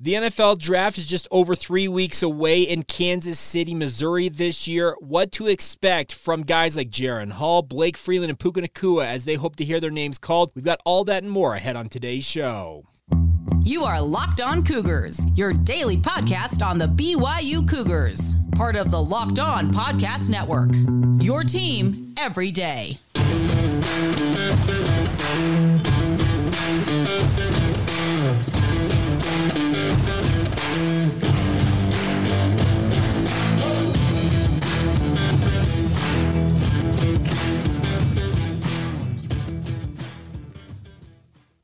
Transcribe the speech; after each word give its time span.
The 0.00 0.14
NFL 0.14 0.60
draft 0.60 0.96
is 0.96 1.08
just 1.08 1.26
over 1.32 1.56
three 1.56 1.88
weeks 1.88 2.22
away 2.22 2.62
in 2.62 2.84
Kansas 2.84 3.36
City, 3.36 3.74
Missouri 3.74 4.28
this 4.28 4.68
year. 4.68 4.94
What 5.00 5.32
to 5.32 5.48
expect 5.48 6.12
from 6.12 6.42
guys 6.44 6.76
like 6.76 6.88
Jaren 6.88 7.32
Hall, 7.32 7.62
Blake 7.62 7.96
Freeland, 7.96 8.30
and 8.30 8.38
Puka 8.38 8.60
Nacua 8.60 9.06
as 9.06 9.24
they 9.24 9.34
hope 9.34 9.56
to 9.56 9.64
hear 9.64 9.80
their 9.80 9.90
names 9.90 10.16
called. 10.16 10.52
We've 10.54 10.64
got 10.64 10.80
all 10.84 11.02
that 11.06 11.24
and 11.24 11.32
more 11.32 11.56
ahead 11.56 11.74
on 11.74 11.88
today's 11.88 12.24
show. 12.24 12.86
You 13.64 13.82
are 13.82 14.00
Locked 14.00 14.40
On 14.40 14.64
Cougars, 14.64 15.20
your 15.34 15.52
daily 15.52 15.96
podcast 15.96 16.64
on 16.64 16.78
the 16.78 16.86
BYU 16.86 17.68
Cougars, 17.68 18.36
part 18.54 18.76
of 18.76 18.92
the 18.92 19.02
Locked 19.02 19.40
On 19.40 19.68
Podcast 19.72 20.30
Network. 20.30 20.70
Your 21.20 21.42
team 21.42 22.14
every 22.16 22.52
day. 22.52 22.98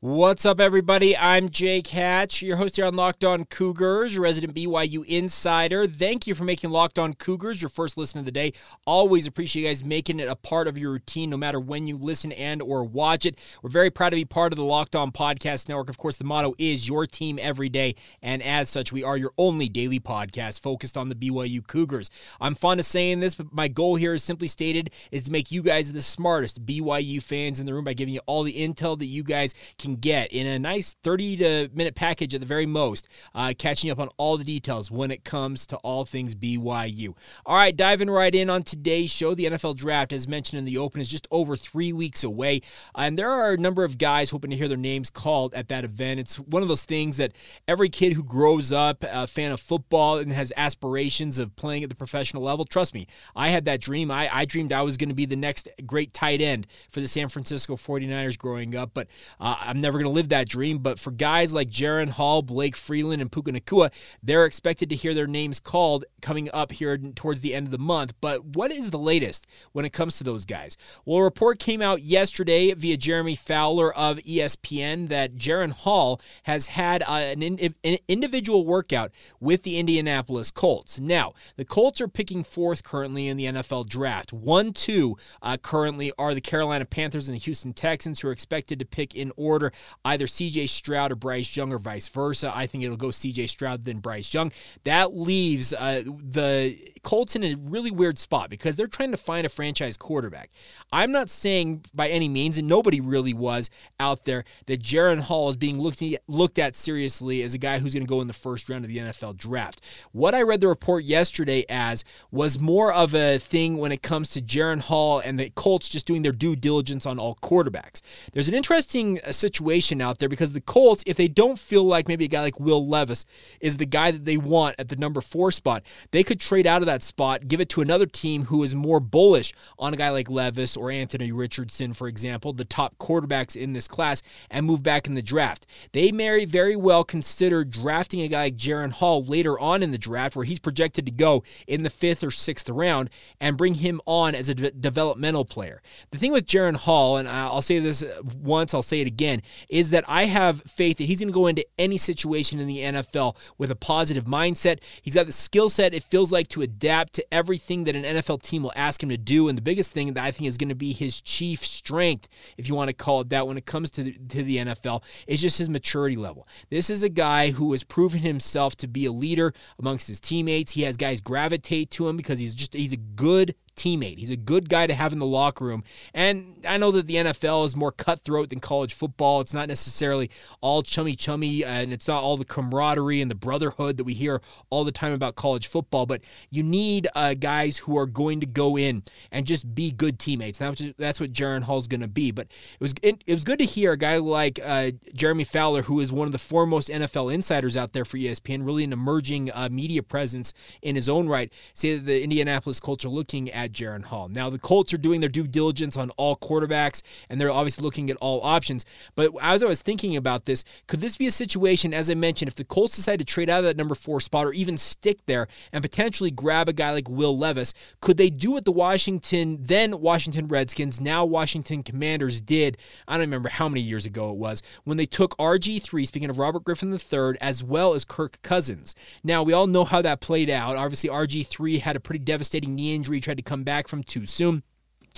What's 0.05 0.45
up, 0.45 0.59
everybody? 0.59 1.17
I'm 1.17 1.49
Jake 1.49 1.87
Hatch, 1.87 2.43
your 2.43 2.57
host 2.57 2.75
here 2.75 2.85
on 2.85 2.95
Locked 2.95 3.23
On 3.23 3.43
Cougars, 3.43 4.13
your 4.13 4.21
resident 4.21 4.53
BYU 4.53 5.03
insider. 5.03 5.87
Thank 5.87 6.27
you 6.27 6.35
for 6.35 6.43
making 6.43 6.69
Locked 6.69 6.99
On 6.99 7.15
Cougars 7.15 7.59
your 7.59 7.69
first 7.69 7.97
listen 7.97 8.19
of 8.19 8.25
the 8.25 8.31
day. 8.31 8.53
Always 8.85 9.25
appreciate 9.25 9.63
you 9.63 9.67
guys 9.67 9.83
making 9.83 10.19
it 10.19 10.29
a 10.29 10.35
part 10.35 10.67
of 10.67 10.77
your 10.77 10.91
routine, 10.91 11.31
no 11.31 11.37
matter 11.37 11.59
when 11.59 11.87
you 11.87 11.97
listen 11.97 12.31
and 12.33 12.61
or 12.61 12.83
watch 12.83 13.25
it. 13.25 13.39
We're 13.63 13.71
very 13.71 13.89
proud 13.89 14.11
to 14.11 14.15
be 14.15 14.25
part 14.25 14.53
of 14.53 14.57
the 14.57 14.63
Locked 14.63 14.95
On 14.95 15.11
Podcast 15.11 15.67
Network. 15.67 15.89
Of 15.89 15.97
course, 15.97 16.17
the 16.17 16.23
motto 16.23 16.53
is 16.59 16.87
your 16.87 17.07
team 17.07 17.39
every 17.41 17.69
day, 17.69 17.95
and 18.21 18.43
as 18.43 18.69
such, 18.69 18.91
we 18.91 19.03
are 19.03 19.17
your 19.17 19.31
only 19.39 19.69
daily 19.69 19.99
podcast 19.99 20.59
focused 20.59 20.97
on 20.97 21.09
the 21.09 21.15
BYU 21.15 21.65
Cougars. 21.65 22.11
I'm 22.39 22.53
fond 22.53 22.79
of 22.79 22.85
saying 22.85 23.21
this, 23.21 23.33
but 23.33 23.51
my 23.51 23.69
goal 23.69 23.95
here 23.95 24.13
is 24.13 24.23
simply 24.23 24.49
stated 24.49 24.91
is 25.09 25.23
to 25.23 25.31
make 25.31 25.51
you 25.51 25.63
guys 25.63 25.91
the 25.91 26.03
smartest 26.03 26.63
BYU 26.63 27.23
fans 27.23 27.59
in 27.59 27.65
the 27.65 27.73
room 27.73 27.85
by 27.85 27.93
giving 27.93 28.13
you 28.13 28.21
all 28.27 28.43
the 28.43 28.53
intel 28.53 28.99
that 28.99 29.07
you 29.07 29.23
guys 29.23 29.55
can 29.79 29.94
get 29.95 30.31
in 30.31 30.47
a 30.47 30.59
nice 30.59 30.95
30 31.03 31.37
to 31.37 31.69
minute 31.73 31.95
package 31.95 32.33
at 32.33 32.41
the 32.41 32.45
very 32.45 32.65
most, 32.65 33.07
uh, 33.33 33.53
catching 33.57 33.89
up 33.89 33.99
on 33.99 34.09
all 34.17 34.37
the 34.37 34.43
details 34.43 34.91
when 34.91 35.11
it 35.11 35.23
comes 35.23 35.65
to 35.67 35.77
all 35.77 36.05
things 36.05 36.35
BYU. 36.35 37.15
All 37.45 37.55
right, 37.55 37.75
diving 37.75 38.09
right 38.09 38.33
in 38.33 38.49
on 38.49 38.63
today's 38.63 39.09
show, 39.09 39.33
the 39.33 39.45
NFL 39.45 39.75
draft, 39.75 40.13
as 40.13 40.27
mentioned 40.27 40.59
in 40.59 40.65
the 40.65 40.77
open, 40.77 41.01
is 41.01 41.09
just 41.09 41.27
over 41.31 41.55
three 41.55 41.93
weeks 41.93 42.23
away, 42.23 42.61
and 42.95 43.17
there 43.17 43.29
are 43.29 43.53
a 43.53 43.57
number 43.57 43.83
of 43.83 43.97
guys 43.97 44.29
hoping 44.29 44.51
to 44.51 44.57
hear 44.57 44.67
their 44.67 44.77
names 44.77 45.09
called 45.09 45.53
at 45.53 45.67
that 45.69 45.83
event. 45.83 46.19
It's 46.19 46.37
one 46.37 46.61
of 46.61 46.67
those 46.67 46.85
things 46.85 47.17
that 47.17 47.33
every 47.67 47.89
kid 47.89 48.13
who 48.13 48.23
grows 48.23 48.71
up 48.71 49.03
a 49.03 49.27
fan 49.27 49.51
of 49.51 49.59
football 49.59 50.17
and 50.17 50.31
has 50.31 50.51
aspirations 50.57 51.39
of 51.39 51.55
playing 51.55 51.83
at 51.83 51.89
the 51.89 51.95
professional 51.95 52.43
level, 52.43 52.65
trust 52.65 52.93
me, 52.93 53.07
I 53.35 53.49
had 53.49 53.65
that 53.65 53.81
dream. 53.81 54.11
I, 54.11 54.29
I 54.31 54.45
dreamed 54.45 54.73
I 54.73 54.81
was 54.81 54.97
going 54.97 55.09
to 55.09 55.15
be 55.15 55.25
the 55.25 55.35
next 55.35 55.67
great 55.85 56.13
tight 56.13 56.41
end 56.41 56.67
for 56.89 56.99
the 56.99 57.07
San 57.07 57.29
Francisco 57.29 57.75
49ers 57.75 58.37
growing 58.37 58.75
up, 58.75 58.91
but 58.93 59.07
uh, 59.39 59.55
I'm 59.59 59.81
never 59.85 59.99
going 59.99 60.11
to 60.11 60.15
live 60.15 60.29
that 60.29 60.49
dream. 60.49 60.79
But 60.79 60.99
for 60.99 61.11
guys 61.11 61.53
like 61.53 61.69
Jaren 61.69 62.09
Hall, 62.09 62.41
Blake 62.41 62.75
Freeland, 62.75 63.21
and 63.21 63.31
Puka 63.31 63.51
Nacua, 63.51 63.93
they're 64.21 64.45
expected 64.45 64.89
to 64.89 64.95
hear 64.95 65.13
their 65.13 65.27
names 65.27 65.59
called 65.59 66.05
coming 66.21 66.49
up 66.53 66.71
here 66.71 66.97
towards 66.97 67.41
the 67.41 67.53
end 67.53 67.67
of 67.67 67.71
the 67.71 67.77
month. 67.77 68.13
But 68.19 68.43
what 68.43 68.71
is 68.71 68.89
the 68.89 68.97
latest 68.97 69.45
when 69.73 69.85
it 69.85 69.93
comes 69.93 70.17
to 70.17 70.23
those 70.23 70.43
guys? 70.45 70.75
Well, 71.05 71.19
a 71.19 71.23
report 71.23 71.59
came 71.59 71.81
out 71.81 72.01
yesterday 72.01 72.73
via 72.73 72.97
Jeremy 72.97 73.35
Fowler 73.35 73.93
of 73.93 74.17
ESPN 74.17 75.07
that 75.09 75.35
Jaren 75.35 75.71
Hall 75.71 76.19
has 76.43 76.67
had 76.67 77.03
uh, 77.03 77.35
an 77.37 77.59
individual 78.07 78.65
workout 78.65 79.11
with 79.39 79.61
the 79.61 79.77
Indianapolis 79.77 80.49
Colts. 80.49 80.99
Now, 80.99 81.33
the 81.57 81.65
Colts 81.65 82.01
are 82.01 82.07
picking 82.07 82.43
fourth 82.43 82.83
currently 82.83 83.27
in 83.27 83.37
the 83.37 83.45
NFL 83.45 83.87
draft. 83.87 84.33
One, 84.33 84.73
two 84.73 85.15
uh, 85.43 85.57
currently 85.57 86.11
are 86.17 86.33
the 86.33 86.41
Carolina 86.41 86.85
Panthers 86.85 87.29
and 87.29 87.35
the 87.35 87.41
Houston 87.41 87.73
Texans, 87.73 88.21
who 88.21 88.29
are 88.29 88.31
expected 88.31 88.79
to 88.79 88.85
pick 88.85 89.13
in 89.13 89.31
order 89.37 89.71
either 90.03 90.25
CJ 90.25 90.69
Stroud 90.69 91.11
or 91.11 91.15
Bryce 91.15 91.55
Young 91.55 91.73
or 91.73 91.77
vice 91.77 92.07
versa. 92.07 92.51
I 92.53 92.67
think 92.67 92.83
it'll 92.83 92.97
go 92.97 93.07
CJ 93.07 93.49
Stroud 93.49 93.83
then 93.83 93.99
Bryce 93.99 94.33
Young. 94.33 94.51
That 94.83 95.15
leaves 95.15 95.73
uh, 95.73 96.03
the 96.05 96.77
Colts 97.03 97.35
in 97.35 97.43
a 97.43 97.55
really 97.55 97.91
weird 97.91 98.17
spot 98.17 98.49
because 98.49 98.75
they're 98.75 98.87
trying 98.87 99.11
to 99.11 99.17
find 99.17 99.45
a 99.45 99.49
franchise 99.49 99.97
quarterback. 99.97 100.49
I'm 100.91 101.11
not 101.11 101.29
saying 101.29 101.85
by 101.93 102.09
any 102.09 102.27
means, 102.27 102.57
and 102.57 102.67
nobody 102.67 102.99
really 102.99 103.33
was 103.33 103.69
out 103.99 104.25
there, 104.25 104.43
that 104.65 104.81
Jaren 104.81 105.21
Hall 105.21 105.49
is 105.49 105.55
being 105.55 105.79
looked 105.79 106.01
at, 106.01 106.21
looked 106.27 106.59
at 106.59 106.75
seriously 106.75 107.43
as 107.43 107.53
a 107.53 107.57
guy 107.57 107.79
who's 107.79 107.93
going 107.93 108.05
to 108.05 108.09
go 108.09 108.21
in 108.21 108.27
the 108.27 108.33
first 108.33 108.69
round 108.69 108.85
of 108.85 108.89
the 108.89 108.97
NFL 108.97 109.37
draft. 109.37 109.81
What 110.11 110.33
I 110.33 110.41
read 110.41 110.61
the 110.61 110.67
report 110.67 111.03
yesterday 111.03 111.65
as 111.69 112.03
was 112.31 112.59
more 112.59 112.91
of 112.91 113.13
a 113.13 113.37
thing 113.37 113.77
when 113.77 113.91
it 113.91 114.01
comes 114.01 114.31
to 114.31 114.41
Jaren 114.41 114.81
Hall 114.81 115.19
and 115.19 115.39
the 115.39 115.49
Colts 115.51 115.87
just 115.87 116.07
doing 116.07 116.23
their 116.23 116.31
due 116.31 116.55
diligence 116.55 117.05
on 117.05 117.19
all 117.19 117.35
quarterbacks. 117.41 118.01
There's 118.33 118.49
an 118.49 118.55
interesting 118.55 119.19
uh, 119.21 119.31
situation 119.31 119.54
out 120.01 120.19
there 120.19 120.29
because 120.29 120.51
the 120.51 120.61
Colts, 120.61 121.03
if 121.05 121.17
they 121.17 121.27
don't 121.27 121.59
feel 121.59 121.83
like 121.83 122.07
maybe 122.07 122.25
a 122.25 122.29
guy 122.29 122.41
like 122.41 122.59
Will 122.59 122.87
Levis 122.87 123.25
is 123.59 123.77
the 123.77 123.85
guy 123.85 124.11
that 124.11 124.25
they 124.25 124.37
want 124.37 124.75
at 124.79 124.89
the 124.89 124.95
number 124.95 125.21
four 125.21 125.51
spot, 125.51 125.83
they 126.11 126.23
could 126.23 126.39
trade 126.39 126.65
out 126.65 126.81
of 126.81 126.85
that 126.85 127.03
spot, 127.03 127.47
give 127.47 127.59
it 127.59 127.69
to 127.69 127.81
another 127.81 128.05
team 128.05 128.45
who 128.45 128.63
is 128.63 128.73
more 128.73 128.99
bullish 128.99 129.53
on 129.77 129.93
a 129.93 129.97
guy 129.97 130.09
like 130.09 130.29
Levis 130.29 130.77
or 130.77 130.91
Anthony 130.91 131.31
Richardson, 131.31 131.93
for 131.93 132.07
example, 132.07 132.53
the 132.53 132.65
top 132.65 132.97
quarterbacks 132.97 133.55
in 133.55 133.73
this 133.73 133.87
class, 133.87 134.21
and 134.49 134.65
move 134.65 134.83
back 134.83 135.07
in 135.07 135.15
the 135.15 135.21
draft. 135.21 135.65
They 135.91 136.11
may 136.11 136.45
very 136.45 136.75
well 136.75 137.03
consider 137.03 137.63
drafting 137.63 138.21
a 138.21 138.27
guy 138.27 138.45
like 138.45 138.57
Jaren 138.57 138.91
Hall 138.91 139.23
later 139.23 139.59
on 139.59 139.81
in 139.83 139.91
the 139.91 139.97
draft, 139.97 140.35
where 140.35 140.45
he's 140.45 140.59
projected 140.59 141.05
to 141.05 141.11
go 141.11 141.43
in 141.67 141.83
the 141.83 141.89
fifth 141.89 142.23
or 142.23 142.31
sixth 142.31 142.69
round, 142.69 143.09
and 143.39 143.57
bring 143.57 143.75
him 143.75 144.01
on 144.05 144.35
as 144.35 144.49
a 144.49 144.55
de- 144.55 144.71
developmental 144.71 145.45
player. 145.45 145.81
The 146.11 146.17
thing 146.17 146.31
with 146.31 146.45
Jaren 146.45 146.75
Hall, 146.75 147.17
and 147.17 147.27
I'll 147.27 147.61
say 147.61 147.79
this 147.79 148.03
once, 148.41 148.73
I'll 148.73 148.81
say 148.81 149.01
it 149.01 149.07
again, 149.07 149.41
is 149.69 149.89
that 149.89 150.03
I 150.07 150.25
have 150.25 150.61
faith 150.61 150.97
that 150.97 151.05
he's 151.05 151.19
going 151.19 151.29
to 151.29 151.33
go 151.33 151.47
into 151.47 151.65
any 151.77 151.97
situation 151.97 152.59
in 152.59 152.67
the 152.67 152.79
NFL 152.79 153.35
with 153.57 153.71
a 153.71 153.75
positive 153.75 154.25
mindset. 154.25 154.83
He's 155.01 155.15
got 155.15 155.25
the 155.25 155.31
skill 155.31 155.69
set, 155.69 155.93
it 155.93 156.03
feels 156.03 156.31
like, 156.31 156.47
to 156.49 156.61
adapt 156.61 157.13
to 157.13 157.33
everything 157.33 157.85
that 157.85 157.95
an 157.95 158.03
NFL 158.03 158.41
team 158.41 158.63
will 158.63 158.73
ask 158.75 159.01
him 159.01 159.09
to 159.09 159.17
do. 159.17 159.47
And 159.47 159.57
the 159.57 159.61
biggest 159.61 159.91
thing 159.91 160.13
that 160.13 160.23
I 160.23 160.31
think 160.31 160.47
is 160.47 160.57
going 160.57 160.69
to 160.69 160.75
be 160.75 160.93
his 160.93 161.21
chief 161.21 161.65
strength, 161.65 162.27
if 162.57 162.67
you 162.67 162.75
want 162.75 162.89
to 162.89 162.93
call 162.93 163.21
it 163.21 163.29
that, 163.29 163.47
when 163.47 163.57
it 163.57 163.65
comes 163.65 163.91
to 163.91 164.03
the, 164.03 164.13
to 164.29 164.43
the 164.43 164.57
NFL, 164.57 165.03
is 165.27 165.41
just 165.41 165.57
his 165.57 165.69
maturity 165.69 166.15
level. 166.15 166.47
This 166.69 166.89
is 166.89 167.03
a 167.03 167.09
guy 167.09 167.51
who 167.51 167.71
has 167.71 167.83
proven 167.83 168.19
himself 168.19 168.75
to 168.77 168.87
be 168.87 169.05
a 169.05 169.11
leader 169.11 169.53
amongst 169.79 170.07
his 170.07 170.19
teammates. 170.19 170.73
He 170.73 170.83
has 170.83 170.97
guys 170.97 171.21
gravitate 171.21 171.91
to 171.91 172.07
him 172.07 172.17
because 172.17 172.39
he's 172.39 172.55
just 172.55 172.73
he's 172.73 172.93
a 172.93 172.97
good 172.97 173.55
teammate. 173.75 174.17
He's 174.17 174.31
a 174.31 174.37
good 174.37 174.69
guy 174.69 174.87
to 174.87 174.93
have 174.93 175.13
in 175.13 175.19
the 175.19 175.25
locker 175.25 175.65
room. 175.65 175.83
And 176.13 176.63
I 176.67 176.77
know 176.77 176.91
that 176.91 177.07
the 177.07 177.15
NFL 177.15 177.65
is 177.65 177.75
more 177.75 177.91
cutthroat 177.91 178.49
than 178.49 178.59
college 178.59 178.93
football. 178.93 179.41
It's 179.41 179.53
not 179.53 179.67
necessarily 179.67 180.29
all 180.61 180.81
chummy 180.81 181.15
chummy 181.15 181.63
and 181.63 181.93
it's 181.93 182.07
not 182.07 182.23
all 182.23 182.37
the 182.37 182.45
camaraderie 182.45 183.21
and 183.21 183.29
the 183.29 183.35
brotherhood 183.35 183.97
that 183.97 184.03
we 184.03 184.13
hear 184.13 184.41
all 184.69 184.83
the 184.83 184.91
time 184.91 185.13
about 185.13 185.35
college 185.35 185.67
football, 185.67 186.05
but 186.05 186.21
you 186.49 186.63
need 186.63 187.07
uh, 187.15 187.33
guys 187.33 187.79
who 187.79 187.97
are 187.97 188.05
going 188.05 188.39
to 188.39 188.45
go 188.45 188.77
in 188.77 189.03
and 189.31 189.45
just 189.45 189.75
be 189.75 189.91
good 189.91 190.19
teammates. 190.19 190.59
That's 190.59 190.81
that's 190.97 191.19
what 191.19 191.31
Jaren 191.31 191.63
Hall's 191.63 191.87
going 191.87 192.01
to 192.01 192.07
be. 192.07 192.31
But 192.31 192.47
it 192.47 192.81
was 192.81 192.93
it, 193.01 193.23
it, 193.25 193.33
was 193.33 193.43
good 193.43 193.59
to 193.59 193.65
hear 193.65 193.91
a 193.91 193.97
guy 193.97 194.17
like 194.17 194.59
uh, 194.63 194.91
Jeremy 195.13 195.43
Fowler, 195.43 195.83
who 195.83 195.99
is 195.99 196.11
one 196.11 196.27
of 196.27 196.31
the 196.31 196.37
foremost 196.39 196.89
NFL 196.89 197.33
insiders 197.33 197.77
out 197.77 197.93
there 197.93 198.05
for 198.05 198.17
ESPN, 198.17 198.65
really 198.65 198.83
an 198.83 198.93
emerging 198.93 199.51
uh, 199.51 199.69
media 199.71 200.03
presence 200.03 200.53
in 200.81 200.95
his 200.95 201.09
own 201.09 201.27
right, 201.27 201.51
say 201.73 201.95
that 201.95 202.05
the 202.05 202.23
Indianapolis 202.23 202.79
Colts 202.79 203.05
are 203.05 203.09
looking 203.09 203.49
at 203.51 203.64
Jaren 203.71 204.05
Hall. 204.05 204.27
Now, 204.29 204.49
the 204.49 204.59
Colts 204.59 204.93
are 204.93 204.97
doing 204.97 205.21
their 205.21 205.29
due 205.29 205.47
diligence 205.47 205.97
on 205.97 206.09
all 206.11 206.35
quarterbacks, 206.35 207.01
and 207.29 207.39
they're 207.39 207.51
obviously 207.51 207.83
looking 207.83 208.09
at 208.09 208.17
all 208.17 208.41
options. 208.43 208.85
But 209.15 209.31
as 209.41 209.63
I 209.63 209.67
was 209.67 209.81
thinking 209.81 210.15
about 210.15 210.45
this, 210.45 210.63
could 210.87 211.01
this 211.01 211.17
be 211.17 211.27
a 211.27 211.31
situation, 211.31 211.93
as 211.93 212.09
I 212.09 212.15
mentioned, 212.15 212.47
if 212.47 212.55
the 212.55 212.63
Colts 212.63 212.95
decide 212.95 213.19
to 213.19 213.25
trade 213.25 213.49
out 213.49 213.59
of 213.59 213.65
that 213.65 213.77
number 213.77 213.95
four 213.95 214.19
spot 214.19 214.45
or 214.45 214.53
even 214.53 214.77
stick 214.77 215.19
there 215.25 215.47
and 215.71 215.81
potentially 215.81 216.31
grab 216.31 216.69
a 216.69 216.73
guy 216.73 216.91
like 216.91 217.09
Will 217.09 217.37
Levis, 217.37 217.73
could 218.01 218.17
they 218.17 218.29
do 218.29 218.51
what 218.51 218.65
the 218.65 218.71
Washington, 218.71 219.57
then 219.61 219.99
Washington 219.99 220.47
Redskins, 220.47 220.99
now 220.99 221.25
Washington 221.25 221.83
Commanders 221.83 222.41
did? 222.41 222.77
I 223.07 223.13
don't 223.13 223.21
remember 223.21 223.49
how 223.49 223.69
many 223.69 223.81
years 223.81 224.05
ago 224.05 224.31
it 224.31 224.37
was, 224.37 224.61
when 224.83 224.97
they 224.97 225.05
took 225.05 225.37
RG3, 225.37 226.07
speaking 226.07 226.29
of 226.29 226.39
Robert 226.39 226.63
Griffin 226.63 226.91
III, 226.91 227.37
as 227.41 227.63
well 227.63 227.93
as 227.93 228.05
Kirk 228.05 228.41
Cousins. 228.41 228.95
Now, 229.23 229.43
we 229.43 229.53
all 229.53 229.67
know 229.67 229.85
how 229.85 230.01
that 230.01 230.21
played 230.21 230.49
out. 230.49 230.75
Obviously, 230.75 231.09
RG3 231.09 231.79
had 231.79 231.95
a 231.95 231.99
pretty 231.99 232.19
devastating 232.19 232.75
knee 232.75 232.95
injury, 232.95 233.19
tried 233.19 233.37
to 233.37 233.43
come 233.43 233.54
come 233.55 233.63
back 233.63 233.87
from 233.87 234.03
too 234.03 234.25
soon. 234.25 234.63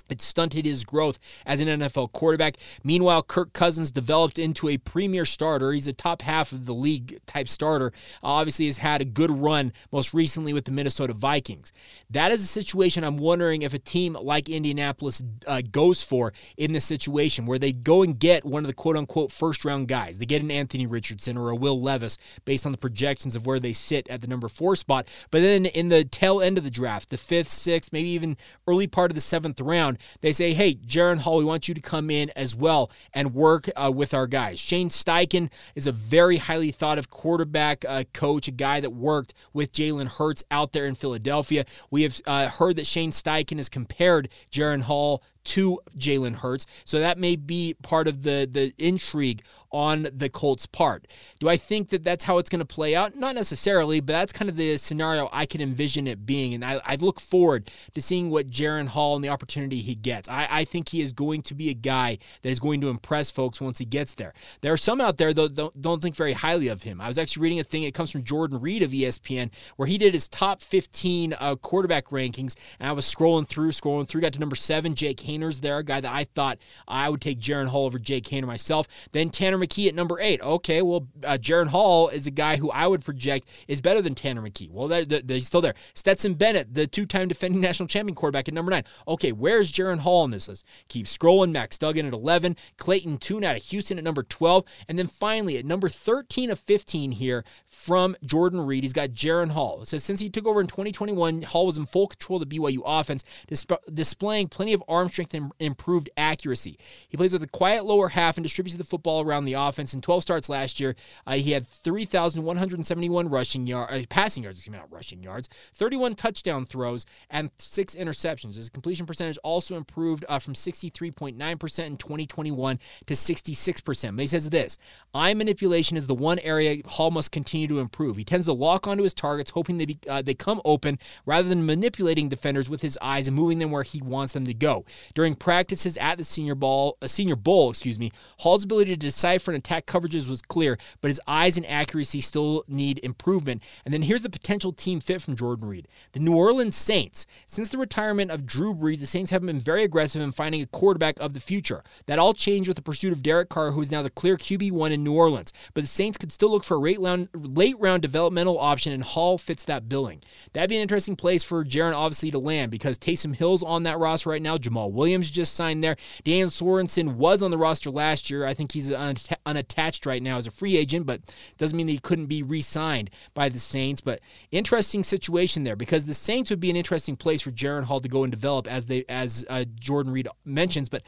It 0.09 0.21
stunted 0.21 0.65
his 0.65 0.83
growth 0.83 1.19
as 1.45 1.61
an 1.61 1.67
NFL 1.67 2.11
quarterback. 2.13 2.55
Meanwhile, 2.83 3.23
Kirk 3.23 3.53
Cousins 3.53 3.91
developed 3.91 4.39
into 4.39 4.69
a 4.69 4.77
premier 4.77 5.25
starter. 5.25 5.71
He's 5.71 5.87
a 5.87 5.93
top 5.93 6.21
half 6.21 6.51
of 6.51 6.65
the 6.65 6.73
league 6.73 7.19
type 7.25 7.47
starter. 7.47 7.91
Obviously, 8.23 8.65
has 8.65 8.77
had 8.77 9.01
a 9.01 9.05
good 9.05 9.31
run 9.31 9.73
most 9.91 10.13
recently 10.13 10.53
with 10.53 10.65
the 10.65 10.71
Minnesota 10.71 11.13
Vikings. 11.13 11.71
That 12.09 12.31
is 12.31 12.41
a 12.41 12.47
situation 12.47 13.03
I'm 13.03 13.17
wondering 13.17 13.61
if 13.61 13.73
a 13.73 13.79
team 13.79 14.13
like 14.13 14.49
Indianapolis 14.49 15.23
uh, 15.45 15.61
goes 15.71 16.03
for 16.03 16.33
in 16.57 16.71
this 16.71 16.85
situation 16.85 17.45
where 17.45 17.59
they 17.59 17.71
go 17.71 18.03
and 18.03 18.17
get 18.17 18.45
one 18.45 18.63
of 18.63 18.67
the 18.67 18.73
quote 18.73 18.97
unquote 18.97 19.31
first 19.31 19.65
round 19.65 19.87
guys. 19.87 20.17
They 20.17 20.25
get 20.25 20.41
an 20.41 20.51
Anthony 20.51 20.85
Richardson 20.85 21.37
or 21.37 21.49
a 21.49 21.55
Will 21.55 21.79
Levis 21.79 22.17
based 22.45 22.65
on 22.65 22.71
the 22.71 22.77
projections 22.77 23.35
of 23.35 23.45
where 23.45 23.59
they 23.59 23.73
sit 23.73 24.07
at 24.09 24.21
the 24.21 24.27
number 24.27 24.47
four 24.47 24.75
spot. 24.75 25.07
But 25.31 25.41
then 25.41 25.65
in 25.65 25.89
the 25.89 26.03
tail 26.03 26.41
end 26.41 26.57
of 26.57 26.63
the 26.63 26.71
draft, 26.71 27.09
the 27.09 27.17
fifth, 27.17 27.49
sixth, 27.49 27.91
maybe 27.91 28.09
even 28.09 28.37
early 28.67 28.87
part 28.87 29.11
of 29.11 29.15
the 29.15 29.21
seventh 29.21 29.59
round, 29.59 29.96
they 30.21 30.31
say, 30.31 30.53
hey, 30.53 30.75
Jaren 30.75 31.19
Hall, 31.19 31.37
we 31.37 31.45
want 31.45 31.67
you 31.67 31.73
to 31.73 31.81
come 31.81 32.09
in 32.09 32.31
as 32.35 32.55
well 32.55 32.91
and 33.13 33.33
work 33.33 33.69
uh, 33.75 33.91
with 33.93 34.13
our 34.13 34.27
guys. 34.27 34.59
Shane 34.59 34.89
Steichen 34.89 35.51
is 35.75 35.87
a 35.87 35.91
very 35.91 36.37
highly 36.37 36.71
thought 36.71 36.97
of 36.97 37.09
quarterback 37.09 37.85
uh, 37.87 38.03
coach, 38.13 38.47
a 38.47 38.51
guy 38.51 38.79
that 38.79 38.91
worked 38.91 39.33
with 39.53 39.71
Jalen 39.71 40.07
Hurts 40.07 40.43
out 40.51 40.73
there 40.73 40.85
in 40.85 40.95
Philadelphia. 40.95 41.65
We 41.91 42.03
have 42.03 42.21
uh, 42.25 42.49
heard 42.49 42.75
that 42.77 42.87
Shane 42.87 43.11
Steichen 43.11 43.57
has 43.57 43.69
compared 43.69 44.29
Jaren 44.51 44.81
Hall 44.81 45.23
to 45.47 45.79
Jalen 45.97 46.35
Hurts. 46.35 46.65
So 46.85 46.99
that 46.99 47.17
may 47.17 47.35
be 47.35 47.75
part 47.81 48.07
of 48.07 48.23
the 48.23 48.47
the 48.49 48.73
intrigue 48.77 49.43
on 49.71 50.07
the 50.13 50.29
Colts' 50.29 50.65
part. 50.65 51.07
Do 51.39 51.49
I 51.49 51.57
think 51.57 51.89
that 51.89 52.03
that's 52.03 52.23
how 52.23 52.37
it's 52.37 52.49
going 52.49 52.59
to 52.59 52.65
play 52.65 52.95
out? 52.95 53.15
Not 53.15 53.35
necessarily, 53.35 53.99
but 53.99 54.13
that's 54.13 54.31
kind 54.31 54.49
of 54.49 54.55
the 54.55 54.77
scenario 54.77 55.29
I 55.31 55.45
can 55.45 55.61
envision 55.61 56.07
it 56.07 56.25
being. 56.25 56.53
And 56.53 56.63
I, 56.63 56.81
I 56.85 56.95
look 56.95 57.19
forward 57.19 57.69
to 57.93 58.01
seeing 58.01 58.29
what 58.29 58.49
Jaren 58.49 58.87
Hall 58.87 59.15
and 59.15 59.23
the 59.23 59.29
opportunity 59.29 59.81
he 59.81 59.95
gets. 59.95 60.29
I, 60.29 60.47
I 60.49 60.63
think 60.65 60.89
he 60.89 61.01
is 61.01 61.11
going 61.13 61.41
to 61.43 61.55
be 61.55 61.69
a 61.69 61.73
guy 61.73 62.17
that 62.41 62.49
is 62.49 62.59
going 62.59 62.81
to 62.81 62.89
impress 62.89 63.29
folks 63.29 63.59
once 63.59 63.77
he 63.79 63.85
gets 63.85 64.15
there. 64.15 64.33
There 64.61 64.73
are 64.73 64.77
some 64.77 65.01
out 65.01 65.17
there 65.17 65.33
that 65.33 65.53
don't, 65.53 65.81
don't 65.81 66.01
think 66.01 66.15
very 66.15 66.33
highly 66.33 66.67
of 66.69 66.83
him. 66.83 67.01
I 67.01 67.07
was 67.07 67.17
actually 67.17 67.43
reading 67.43 67.59
a 67.59 67.63
thing, 67.63 67.83
it 67.83 67.93
comes 67.93 68.11
from 68.11 68.23
Jordan 68.23 68.61
Reid 68.61 68.83
of 68.83 68.91
ESPN, 68.91 69.51
where 69.75 69.87
he 69.87 69.97
did 69.97 70.13
his 70.13 70.27
top 70.27 70.61
15 70.61 71.35
uh, 71.39 71.55
quarterback 71.55 72.07
rankings. 72.07 72.55
And 72.79 72.89
I 72.89 72.93
was 72.93 73.05
scrolling 73.05 73.47
through, 73.47 73.71
scrolling 73.71 74.07
through, 74.07 74.21
got 74.21 74.33
to 74.33 74.39
number 74.39 74.55
seven, 74.55 74.95
Jake 74.95 75.19
There, 75.37 75.77
a 75.77 75.83
guy 75.83 76.01
that 76.01 76.11
I 76.11 76.23
thought 76.23 76.57
I 76.87 77.09
would 77.09 77.21
take 77.21 77.39
Jaren 77.39 77.67
Hall 77.67 77.85
over 77.85 77.99
Jake 77.99 78.25
Haener 78.25 78.45
myself. 78.45 78.87
Then 79.11 79.29
Tanner 79.29 79.57
McKee 79.57 79.87
at 79.87 79.95
number 79.95 80.19
eight. 80.19 80.41
Okay, 80.41 80.81
well, 80.81 81.07
uh, 81.23 81.37
Jaren 81.39 81.67
Hall 81.67 82.09
is 82.09 82.27
a 82.27 82.31
guy 82.31 82.57
who 82.57 82.71
I 82.71 82.87
would 82.87 83.03
project 83.03 83.49
is 83.67 83.81
better 83.81 84.01
than 84.01 84.15
Tanner 84.15 84.41
McKee. 84.41 84.71
Well, 84.71 84.87
they're, 84.87 85.41
still 85.41 85.61
there. 85.61 85.75
Stetson 85.93 86.33
Bennett, 86.35 86.73
the 86.73 86.87
two 86.87 87.05
time 87.05 87.27
defending 87.27 87.61
national 87.61 87.87
champion 87.87 88.15
quarterback 88.15 88.47
at 88.47 88.53
number 88.53 88.71
nine. 88.71 88.83
Okay, 89.07 89.31
where's 89.31 89.71
Jaren 89.71 89.99
Hall 89.99 90.25
in 90.25 90.31
this 90.31 90.47
list? 90.47 90.65
Keep 90.87 91.05
scrolling. 91.05 91.51
Max 91.51 91.77
Duggan 91.77 92.05
at 92.05 92.13
11. 92.13 92.55
Clayton 92.77 93.17
Tune 93.17 93.43
out 93.43 93.57
of 93.57 93.63
Houston 93.63 93.97
at 93.97 94.03
number 94.03 94.23
12. 94.23 94.63
And 94.87 94.97
then 94.97 95.07
finally, 95.07 95.57
at 95.57 95.65
number 95.65 95.89
13 95.89 96.49
of 96.49 96.59
15 96.59 97.11
here 97.11 97.43
from 97.67 98.15
Jordan 98.23 98.61
Reid, 98.61 98.83
he's 98.83 98.93
got 98.93 99.09
Jaren 99.09 99.51
Hall. 99.51 99.81
It 99.81 99.87
says 99.87 100.03
since 100.03 100.19
he 100.19 100.29
took 100.29 100.45
over 100.45 100.61
in 100.61 100.67
2021, 100.67 101.41
Hall 101.41 101.65
was 101.65 101.77
in 101.77 101.85
full 101.85 102.07
control 102.07 102.41
of 102.41 102.47
the 102.47 102.57
BYU 102.57 102.81
offense, 102.85 103.23
disp- 103.47 103.71
displaying 103.93 104.47
plenty 104.47 104.73
of 104.73 104.83
arm 104.87 105.09
strength 105.09 105.26
and 105.33 105.51
improved 105.59 106.09
accuracy. 106.17 106.77
He 107.09 107.17
plays 107.17 107.33
with 107.33 107.43
a 107.43 107.47
quiet 107.47 107.85
lower 107.85 108.09
half 108.09 108.37
and 108.37 108.43
distributes 108.43 108.77
the 108.77 108.83
football 108.83 109.21
around 109.21 109.45
the 109.45 109.53
offense. 109.53 109.93
In 109.93 110.01
12 110.01 110.21
starts 110.23 110.49
last 110.49 110.79
year, 110.79 110.95
uh, 111.25 111.33
he 111.33 111.51
had 111.51 111.67
3,171 111.67 113.29
rushing 113.29 113.67
yard, 113.67 113.89
uh, 113.91 114.05
passing 114.09 114.43
yards, 114.43 114.57
excuse 114.59 114.71
me, 114.71 114.79
not 114.79 114.91
rushing 114.91 115.23
yards, 115.23 115.49
31 115.75 116.15
touchdown 116.15 116.65
throws, 116.65 117.05
and 117.29 117.51
six 117.57 117.95
interceptions. 117.95 118.55
His 118.55 118.69
completion 118.69 119.05
percentage 119.05 119.37
also 119.43 119.75
improved 119.75 120.25
uh, 120.29 120.39
from 120.39 120.53
63.9% 120.53 121.85
in 121.85 121.97
2021 121.97 122.79
to 123.05 123.13
66%. 123.13 124.15
But 124.15 124.21
he 124.21 124.27
says 124.27 124.49
this 124.49 124.77
eye 125.13 125.33
manipulation 125.33 125.97
is 125.97 126.07
the 126.07 126.15
one 126.15 126.39
area 126.39 126.81
Hall 126.85 127.11
must 127.11 127.31
continue 127.31 127.67
to 127.67 127.79
improve. 127.79 128.17
He 128.17 128.23
tends 128.23 128.45
to 128.45 128.53
lock 128.53 128.87
onto 128.87 129.03
his 129.03 129.13
targets, 129.13 129.51
hoping 129.51 129.77
they, 129.77 129.85
be, 129.85 129.99
uh, 130.07 130.21
they 130.21 130.33
come 130.33 130.61
open 130.65 130.99
rather 131.25 131.47
than 131.47 131.65
manipulating 131.65 132.29
defenders 132.29 132.69
with 132.69 132.81
his 132.81 132.97
eyes 133.01 133.27
and 133.27 133.35
moving 133.35 133.59
them 133.59 133.71
where 133.71 133.83
he 133.83 134.01
wants 134.01 134.33
them 134.33 134.45
to 134.45 134.53
go. 134.53 134.85
During 135.17 135.33
practices 135.33 135.97
at 135.97 136.19
the 136.19 136.23
Senior 136.23 136.53
Ball, 136.53 136.95
uh, 137.01 137.07
Senior 137.07 137.35
Bowl, 137.35 137.71
excuse 137.71 137.97
me, 137.97 138.11
Hall's 138.41 138.63
ability 138.63 138.91
to 138.91 138.97
decipher 138.97 139.49
and 139.49 139.57
attack 139.57 139.87
coverages 139.87 140.29
was 140.29 140.43
clear, 140.43 140.77
but 141.01 141.07
his 141.07 141.19
eyes 141.25 141.57
and 141.57 141.65
accuracy 141.65 142.21
still 142.21 142.63
need 142.67 142.99
improvement. 142.99 143.63
And 143.83 143.91
then 143.91 144.03
here's 144.03 144.21
the 144.21 144.29
potential 144.29 144.71
team 144.71 144.99
fit 144.99 145.23
from 145.23 145.35
Jordan 145.35 145.67
Reid: 145.67 145.87
the 146.11 146.19
New 146.19 146.35
Orleans 146.35 146.75
Saints. 146.75 147.25
Since 147.47 147.69
the 147.69 147.79
retirement 147.79 148.29
of 148.29 148.45
Drew 148.45 148.75
Brees, 148.75 148.99
the 148.99 149.07
Saints 149.07 149.31
haven't 149.31 149.47
been 149.47 149.59
very 149.59 149.83
aggressive 149.83 150.21
in 150.21 150.31
finding 150.31 150.61
a 150.61 150.67
quarterback 150.67 151.19
of 151.19 151.33
the 151.33 151.39
future. 151.39 151.83
That 152.05 152.19
all 152.19 152.35
changed 152.35 152.67
with 152.67 152.77
the 152.77 152.83
pursuit 152.83 153.11
of 153.11 153.23
Derek 153.23 153.49
Carr, 153.49 153.71
who 153.71 153.81
is 153.81 153.89
now 153.89 154.03
the 154.03 154.11
clear 154.11 154.37
QB 154.37 154.71
one 154.71 154.91
in 154.91 155.03
New 155.03 155.15
Orleans. 155.15 155.51
But 155.73 155.81
the 155.81 155.87
Saints 155.87 156.19
could 156.19 156.31
still 156.31 156.51
look 156.51 156.63
for 156.63 156.75
a 156.75 156.79
late 156.79 156.99
round, 156.99 157.29
late 157.33 157.79
round 157.79 158.03
developmental 158.03 158.59
option, 158.59 158.93
and 158.93 159.03
Hall 159.03 159.39
fits 159.39 159.63
that 159.63 159.89
billing. 159.89 160.21
That'd 160.53 160.69
be 160.69 160.75
an 160.75 160.83
interesting 160.83 161.15
place 161.15 161.41
for 161.41 161.65
Jaren 161.65 161.95
obviously 161.95 162.29
to 162.29 162.37
land 162.37 162.69
because 162.69 162.99
Taysom 162.99 163.35
Hill's 163.35 163.63
on 163.63 163.81
that 163.81 163.97
roster 163.97 164.29
right 164.29 164.43
now. 164.43 164.57
Jamaal 164.57 164.91
Williams 164.97 165.31
just 165.31 165.53
signed 165.53 165.83
there. 165.83 165.95
Dan 166.23 166.47
Sorensen 166.47 167.13
was 167.13 167.41
on 167.41 167.51
the 167.51 167.57
roster 167.57 167.89
last 167.89 168.29
year. 168.29 168.45
I 168.45 168.53
think 168.53 168.73
he's 168.73 168.91
unattached 168.91 170.05
right 170.05 170.21
now 170.21 170.37
as 170.37 170.47
a 170.47 170.51
free 170.51 170.75
agent, 170.75 171.05
but 171.05 171.21
doesn't 171.57 171.77
mean 171.77 171.87
that 171.87 171.93
he 171.93 171.99
couldn't 171.99 172.25
be 172.25 172.43
re 172.43 172.61
signed 172.61 173.09
by 173.33 173.47
the 173.47 173.59
Saints. 173.59 174.01
But 174.01 174.19
interesting 174.51 175.03
situation 175.03 175.63
there 175.63 175.75
because 175.75 176.05
the 176.05 176.13
Saints 176.13 176.49
would 176.49 176.59
be 176.59 176.69
an 176.69 176.75
interesting 176.75 177.15
place 177.15 177.41
for 177.41 177.51
Jaren 177.51 177.83
Hall 177.83 178.01
to 178.01 178.09
go 178.09 178.23
and 178.23 178.31
develop 178.31 178.67
as 178.67 178.87
they 178.87 179.05
as 179.07 179.45
uh, 179.49 179.65
Jordan 179.79 180.11
Reid 180.11 180.27
mentions. 180.43 180.89
But 180.89 181.03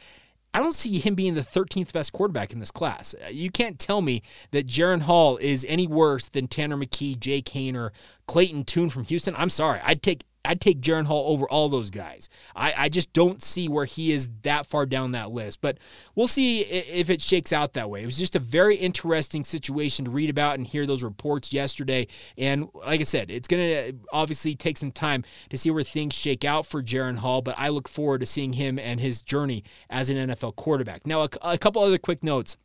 I 0.52 0.58
don't 0.58 0.74
see 0.74 0.98
him 0.98 1.14
being 1.14 1.34
the 1.34 1.42
13th 1.42 1.92
best 1.92 2.12
quarterback 2.12 2.52
in 2.52 2.58
this 2.58 2.72
class. 2.72 3.14
You 3.30 3.50
can't 3.50 3.78
tell 3.78 4.02
me 4.02 4.22
that 4.50 4.66
Jaren 4.66 5.02
Hall 5.02 5.36
is 5.36 5.64
any 5.68 5.86
worse 5.86 6.28
than 6.28 6.48
Tanner 6.48 6.76
McKee, 6.76 7.18
Jake 7.18 7.46
Haener, 7.46 7.90
Clayton 8.26 8.64
Tune 8.64 8.90
from 8.90 9.04
Houston. 9.04 9.36
I'm 9.36 9.50
sorry. 9.50 9.80
I'd 9.84 10.02
take 10.02 10.24
I'd 10.44 10.60
take 10.60 10.80
Jaren 10.80 11.04
Hall 11.04 11.32
over 11.32 11.48
all 11.48 11.68
those 11.68 11.90
guys. 11.90 12.28
I, 12.56 12.72
I 12.76 12.88
just 12.88 13.12
don't 13.12 13.42
see 13.42 13.68
where 13.68 13.84
he 13.84 14.12
is 14.12 14.28
that 14.42 14.66
far 14.66 14.86
down 14.86 15.12
that 15.12 15.30
list. 15.30 15.60
But 15.60 15.78
we'll 16.14 16.26
see 16.26 16.60
if 16.62 17.10
it 17.10 17.20
shakes 17.20 17.52
out 17.52 17.74
that 17.74 17.90
way. 17.90 18.02
It 18.02 18.06
was 18.06 18.18
just 18.18 18.36
a 18.36 18.40
very 18.40 18.76
interesting 18.76 19.44
situation 19.44 20.06
to 20.06 20.10
read 20.10 20.30
about 20.30 20.56
and 20.56 20.66
hear 20.66 20.86
those 20.86 21.02
reports 21.02 21.52
yesterday. 21.52 22.06
And 22.38 22.68
like 22.74 23.00
I 23.00 23.04
said, 23.04 23.30
it's 23.30 23.48
going 23.48 23.62
to 23.62 23.98
obviously 24.12 24.54
take 24.54 24.78
some 24.78 24.92
time 24.92 25.24
to 25.50 25.58
see 25.58 25.70
where 25.70 25.82
things 25.82 26.14
shake 26.14 26.44
out 26.44 26.64
for 26.64 26.82
Jaren 26.82 27.18
Hall. 27.18 27.42
But 27.42 27.56
I 27.58 27.68
look 27.68 27.88
forward 27.88 28.20
to 28.20 28.26
seeing 28.26 28.54
him 28.54 28.78
and 28.78 28.98
his 28.98 29.22
journey 29.22 29.62
as 29.90 30.08
an 30.08 30.16
NFL 30.16 30.56
quarterback. 30.56 31.06
Now, 31.06 31.22
a, 31.22 31.28
a 31.42 31.58
couple 31.58 31.82
other 31.82 31.98
quick 31.98 32.24
notes 32.24 32.56